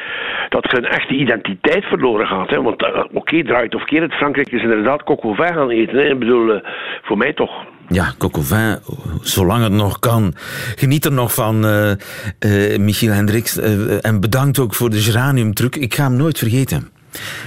dat 0.49 0.71
hun 0.71 0.85
echte 0.85 1.13
identiteit 1.13 1.85
verloren 1.85 2.27
gaat. 2.27 2.49
Hè? 2.49 2.61
Want 2.61 2.83
eh, 2.83 3.03
oké, 3.13 3.43
draait 3.43 3.75
of 3.75 3.83
keer 3.83 4.01
het, 4.01 4.13
Frankrijk 4.13 4.51
is 4.51 4.61
inderdaad 4.61 5.01
coq 5.01 5.35
gaan 5.35 5.69
eten. 5.69 5.97
Hè? 5.97 6.09
Ik 6.09 6.19
bedoel, 6.19 6.53
eh, 6.53 6.61
voor 7.01 7.17
mij 7.17 7.33
toch. 7.33 7.51
Ja, 7.91 8.13
coq 8.17 8.35
au 8.35 8.43
vin, 8.43 8.79
zolang 9.21 9.63
het 9.63 9.71
nog 9.71 9.99
kan. 9.99 10.33
Geniet 10.75 11.05
er 11.05 11.11
nog 11.11 11.33
van, 11.33 11.65
eh, 11.65 11.91
eh, 11.91 12.79
Michiel 12.79 13.11
Hendricks. 13.11 13.57
eh, 13.57 14.05
en 14.05 14.19
bedankt 14.19 14.59
ook 14.59 14.75
voor 14.75 14.89
de 14.89 14.97
geraniumtruc. 14.97 15.75
Ik 15.75 15.93
ga 15.93 16.03
hem 16.03 16.15
nooit 16.15 16.37
vergeten. 16.37 16.89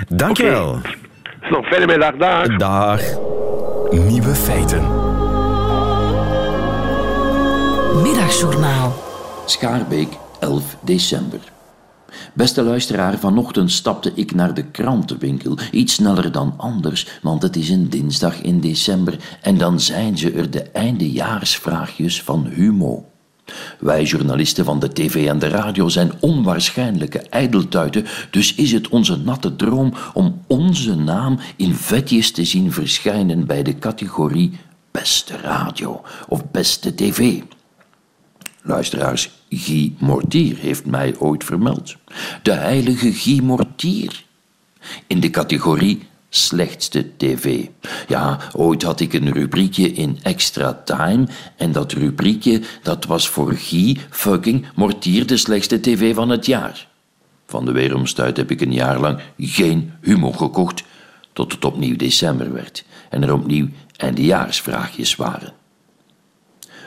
Dankjewel. 0.08 0.80
Nog 1.50 1.66
fijne 1.66 1.86
middag, 1.86 2.16
dag. 2.16 2.56
Dag. 2.56 3.00
Nieuwe 3.90 4.34
feiten. 4.34 5.03
Middagjournaal. 8.02 8.94
Schaarbeek, 9.46 10.08
11 10.40 10.76
december. 10.80 11.40
Beste 12.32 12.62
luisteraar, 12.62 13.18
vanochtend 13.18 13.72
stapte 13.72 14.12
ik 14.14 14.34
naar 14.34 14.54
de 14.54 14.64
krantenwinkel. 14.64 15.58
Iets 15.70 15.94
sneller 15.94 16.32
dan 16.32 16.54
anders, 16.56 17.18
want 17.22 17.42
het 17.42 17.56
is 17.56 17.68
een 17.68 17.90
dinsdag 17.90 18.40
in 18.40 18.60
december 18.60 19.38
en 19.40 19.58
dan 19.58 19.80
zijn 19.80 20.18
ze 20.18 20.32
er 20.32 20.50
de 20.50 20.62
eindejaarsvraagjes 20.62 22.22
van 22.22 22.46
Humo. 22.46 23.04
Wij 23.78 24.02
journalisten 24.02 24.64
van 24.64 24.78
de 24.78 24.92
tv 24.92 25.28
en 25.28 25.38
de 25.38 25.48
radio 25.48 25.88
zijn 25.88 26.12
onwaarschijnlijke 26.20 27.18
ijdeltuiten, 27.18 28.06
dus 28.30 28.54
is 28.54 28.72
het 28.72 28.88
onze 28.88 29.16
natte 29.16 29.56
droom 29.56 29.94
om 30.12 30.40
onze 30.46 30.94
naam 30.94 31.38
in 31.56 31.74
vetjes 31.74 32.32
te 32.32 32.44
zien 32.44 32.72
verschijnen 32.72 33.46
bij 33.46 33.62
de 33.62 33.78
categorie 33.78 34.58
Beste 34.90 35.36
Radio 35.36 36.02
of 36.28 36.50
Beste 36.50 36.94
TV. 36.94 37.40
Luisteraars, 38.66 39.30
Guy 39.50 39.92
Mortier 39.98 40.56
heeft 40.56 40.86
mij 40.86 41.14
ooit 41.18 41.44
vermeld. 41.44 41.96
De 42.42 42.52
heilige 42.52 43.12
Guy 43.12 43.40
Mortier. 43.40 44.24
In 45.06 45.20
de 45.20 45.30
categorie 45.30 46.02
slechtste 46.28 47.16
tv. 47.16 47.66
Ja, 48.08 48.40
ooit 48.52 48.82
had 48.82 49.00
ik 49.00 49.12
een 49.12 49.32
rubriekje 49.32 49.92
in 49.92 50.18
Extra 50.22 50.82
Time 50.84 51.26
en 51.56 51.72
dat 51.72 51.92
rubriekje 51.92 52.60
dat 52.82 53.04
was 53.04 53.28
voor 53.28 53.52
Guy 53.52 53.96
fucking 54.10 54.66
Mortier 54.74 55.26
de 55.26 55.36
slechtste 55.36 55.80
tv 55.80 56.14
van 56.14 56.28
het 56.28 56.46
jaar. 56.46 56.88
Van 57.46 57.64
de 57.64 57.72
weeromstuit 57.72 58.36
heb 58.36 58.50
ik 58.50 58.60
een 58.60 58.72
jaar 58.72 59.00
lang 59.00 59.20
geen 59.38 59.92
humor 60.00 60.34
gekocht, 60.34 60.84
tot 61.32 61.52
het 61.52 61.64
opnieuw 61.64 61.96
december 61.96 62.52
werd 62.52 62.84
en 63.10 63.22
er 63.22 63.32
opnieuw 63.32 63.68
eindejaarsvraagjes 63.96 65.16
waren. 65.16 65.52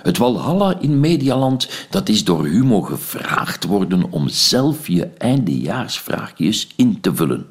Het 0.07 0.17
Walhalla 0.17 0.79
in 0.79 0.99
Medialand, 0.99 1.69
dat 1.89 2.09
is 2.09 2.23
door 2.23 2.45
Humo 2.45 2.81
gevraagd 2.81 3.63
worden 3.63 4.11
om 4.11 4.29
zelf 4.29 4.87
je 4.87 5.05
eindejaarsvraagjes 5.17 6.67
in 6.75 7.01
te 7.01 7.15
vullen. 7.15 7.45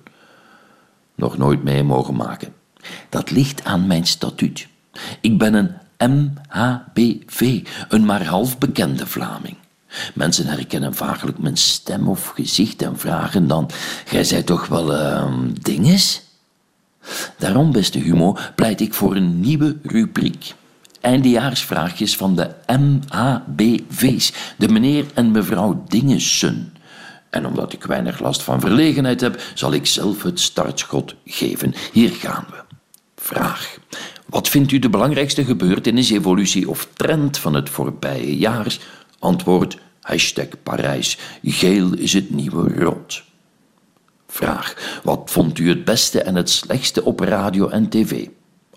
Nog 1.14 1.37
nooit 1.37 1.62
mee 1.62 1.83
mogen 1.83 2.14
maken. 2.14 2.53
Dat 3.09 3.31
ligt 3.31 3.64
aan 3.64 3.87
mijn 3.87 4.07
statuut. 4.07 4.69
Ik 5.21 5.38
ben 5.38 5.55
een 5.55 5.75
MHBV, 6.49 7.66
een 7.88 8.05
maar 8.05 8.25
half 8.25 8.59
bekende 8.59 9.07
Vlaming. 9.07 9.57
Mensen 10.14 10.47
herkennen 10.47 10.95
vaaglijk 10.95 11.38
mijn 11.38 11.57
stem 11.57 12.09
of 12.09 12.27
gezicht 12.27 12.83
en 12.83 12.99
vragen 12.99 13.47
dan: 13.47 13.71
Gij 14.05 14.25
zijt 14.25 14.47
toch 14.47 14.66
wel 14.66 14.95
uh, 14.95 15.33
dinges? 15.61 16.23
Daarom, 17.38 17.73
beste 17.73 17.99
Humo, 17.99 18.37
pleit 18.55 18.81
ik 18.81 18.95
voor 18.95 19.16
een 19.16 19.40
nieuwe 19.40 19.77
rubriek 19.83 20.55
eindejaarsvraagjes 21.01 22.17
van 22.17 22.37
de 22.37 22.51
MABV's, 22.67 24.33
de 24.59 24.69
meneer 24.69 25.05
en 25.15 25.31
mevrouw 25.31 25.85
Dingessen. 25.89 26.75
En 27.31 27.47
omdat 27.47 27.73
ik 27.73 27.85
weinig 27.85 28.21
last 28.21 28.43
van 28.43 28.61
verlegenheid 28.61 29.21
heb, 29.21 29.43
zal 29.55 29.73
ik 29.73 29.87
zelf 29.87 30.23
het 30.23 30.41
startschot 30.41 31.15
geven. 31.25 31.75
Hier 31.93 32.11
gaan 32.11 32.47
we. 32.51 32.75
Vraag. 33.17 33.79
Wat 34.27 34.49
vindt 34.49 34.73
u 34.73 34.79
de 34.79 34.91
belangrijkste 34.91 35.45
gebeurtenis, 35.45 36.11
evolutie 36.11 36.69
of 36.69 36.89
trend 36.95 37.39
van 37.39 37.55
het 37.55 37.71
voorbije 37.71 38.37
jaar? 38.39 38.77
Antwoord. 39.19 39.79
Hashtag 40.01 40.49
Parijs. 40.63 41.19
Geel 41.43 41.95
is 41.95 42.13
het 42.13 42.31
nieuwe 42.31 42.75
rood. 42.75 43.25
Vraag. 44.29 45.01
Wat 45.03 45.31
vond 45.31 45.59
u 45.59 45.69
het 45.69 45.85
beste 45.85 46.23
en 46.23 46.35
het 46.35 46.51
slechtste 46.51 47.05
op 47.05 47.21
radio 47.21 47.69
en 47.69 47.89
tv? 47.89 48.27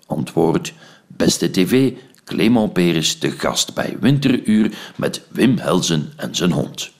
Antwoord. 0.06 0.72
Beste 1.06 1.50
tv, 1.50 1.92
Clement 2.30 2.72
Peres 2.72 3.18
te 3.18 3.30
gast 3.30 3.74
bij 3.74 3.96
Winteruur 4.00 4.92
met 4.96 5.22
Wim 5.28 5.58
Helzen 5.58 6.12
en 6.16 6.34
zijn 6.34 6.52
hond. 6.52 6.90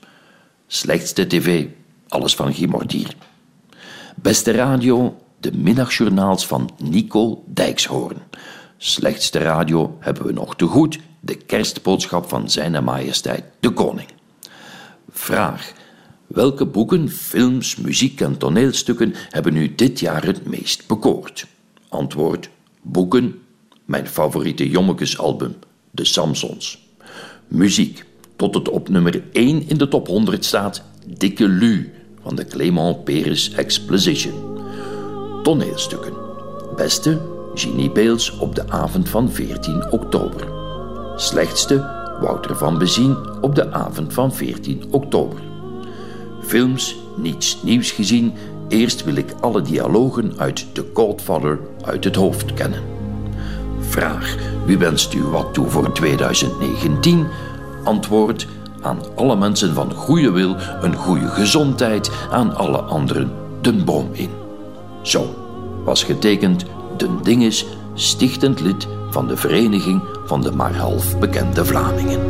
Slechtste 0.66 1.26
tv, 1.26 1.66
alles 2.08 2.34
van 2.34 2.54
Guy 2.54 2.68
Mortier. 2.68 3.14
Beste 4.16 4.50
radio, 4.50 5.22
de 5.40 5.52
middagjournaals 5.52 6.46
van 6.46 6.70
Nico 6.78 7.44
Dijkshoorn. 7.46 8.16
Slechtste 8.76 9.38
radio 9.38 9.96
hebben 10.00 10.26
we 10.26 10.32
nog 10.32 10.56
te 10.56 10.66
goed, 10.66 10.98
de 11.20 11.34
kerstboodschap 11.34 12.28
van 12.28 12.50
Zijne 12.50 12.80
Majesteit 12.80 13.44
de 13.60 13.70
Koning. 13.70 14.08
Vraag. 15.10 15.72
Welke 16.26 16.66
boeken, 16.66 17.10
films, 17.10 17.76
muziek 17.76 18.20
en 18.20 18.36
toneelstukken 18.36 19.14
hebben 19.28 19.56
u 19.56 19.74
dit 19.74 20.00
jaar 20.00 20.24
het 20.24 20.46
meest 20.46 20.86
bekoord? 20.86 21.46
Antwoord. 21.88 22.50
Boeken, 22.82 23.40
mijn 23.90 24.06
favoriete 24.06 24.68
Jommekesalbum, 24.68 25.54
De 25.90 26.04
Samsons. 26.04 26.88
Muziek, 27.48 28.04
tot 28.36 28.54
het 28.54 28.68
op 28.68 28.88
nummer 28.88 29.22
1 29.32 29.68
in 29.68 29.78
de 29.78 29.88
top 29.88 30.06
100 30.06 30.44
staat 30.44 30.82
Dikke 31.06 31.48
Lu 31.48 31.92
van 32.22 32.36
de 32.36 32.44
Clément 32.44 33.04
Peres 33.04 33.52
Exposition. 33.52 34.58
Toneelstukken. 35.42 36.12
Beste, 36.76 37.20
Ginny 37.54 37.92
Beels 37.92 38.38
op 38.38 38.54
de 38.54 38.68
avond 38.68 39.08
van 39.08 39.30
14 39.30 39.92
oktober. 39.92 40.48
Slechtste, 41.16 41.76
Wouter 42.20 42.56
van 42.56 42.78
Bezien 42.78 43.16
op 43.40 43.54
de 43.54 43.72
avond 43.72 44.12
van 44.12 44.34
14 44.34 44.82
oktober. 44.90 45.38
Films, 46.42 46.96
niets 47.16 47.62
nieuws 47.62 47.90
gezien. 47.90 48.32
Eerst 48.68 49.04
wil 49.04 49.14
ik 49.14 49.32
alle 49.40 49.62
dialogen 49.62 50.38
uit 50.38 50.74
The 50.74 50.90
Godfather 50.94 51.60
uit 51.84 52.04
het 52.04 52.16
hoofd 52.16 52.54
kennen. 52.54 52.99
Vraag: 53.90 54.36
Wie 54.64 54.78
wenst 54.78 55.14
u 55.14 55.22
wat 55.22 55.54
toe 55.54 55.68
voor 55.68 55.92
2019? 55.92 57.26
Antwoord: 57.84 58.46
aan 58.80 58.98
alle 59.16 59.36
mensen 59.36 59.74
van 59.74 59.92
goede 59.94 60.30
wil 60.30 60.56
een 60.80 60.94
goede 60.94 61.28
gezondheid, 61.28 62.10
aan 62.30 62.56
alle 62.56 62.78
anderen 62.78 63.32
de 63.60 63.72
boom 63.72 64.08
in. 64.12 64.30
Zo 65.02 65.34
was 65.84 66.04
getekend 66.04 66.64
Den 66.96 67.18
Dinges, 67.22 67.66
stichtend 67.94 68.60
lid 68.60 68.86
van 69.10 69.26
de 69.26 69.36
Vereniging 69.36 70.02
van 70.24 70.40
de 70.40 70.52
maar 70.52 70.76
half 70.76 71.18
bekende 71.18 71.64
Vlamingen. 71.64 72.20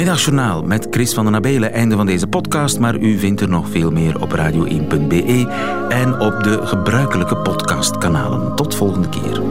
Middagjournaal 0.00 0.62
met 0.62 0.86
Chris 0.90 1.14
van 1.14 1.24
den 1.24 1.34
Abelen. 1.34 1.72
Einde 1.72 1.96
van 1.96 2.06
deze 2.06 2.26
podcast, 2.26 2.78
maar 2.78 2.96
u 2.96 3.18
vindt 3.18 3.40
er 3.40 3.48
nog 3.48 3.68
veel 3.68 3.90
meer 3.90 4.20
op 4.20 4.34
radio1.be 4.36 5.46
en 5.88 6.20
op 6.20 6.42
de 6.42 6.66
gebruikelijke 6.66 7.36
podcastkanalen. 7.36 8.56
Tot 8.56 8.74
volgende 8.74 9.08
keer. 9.08 9.42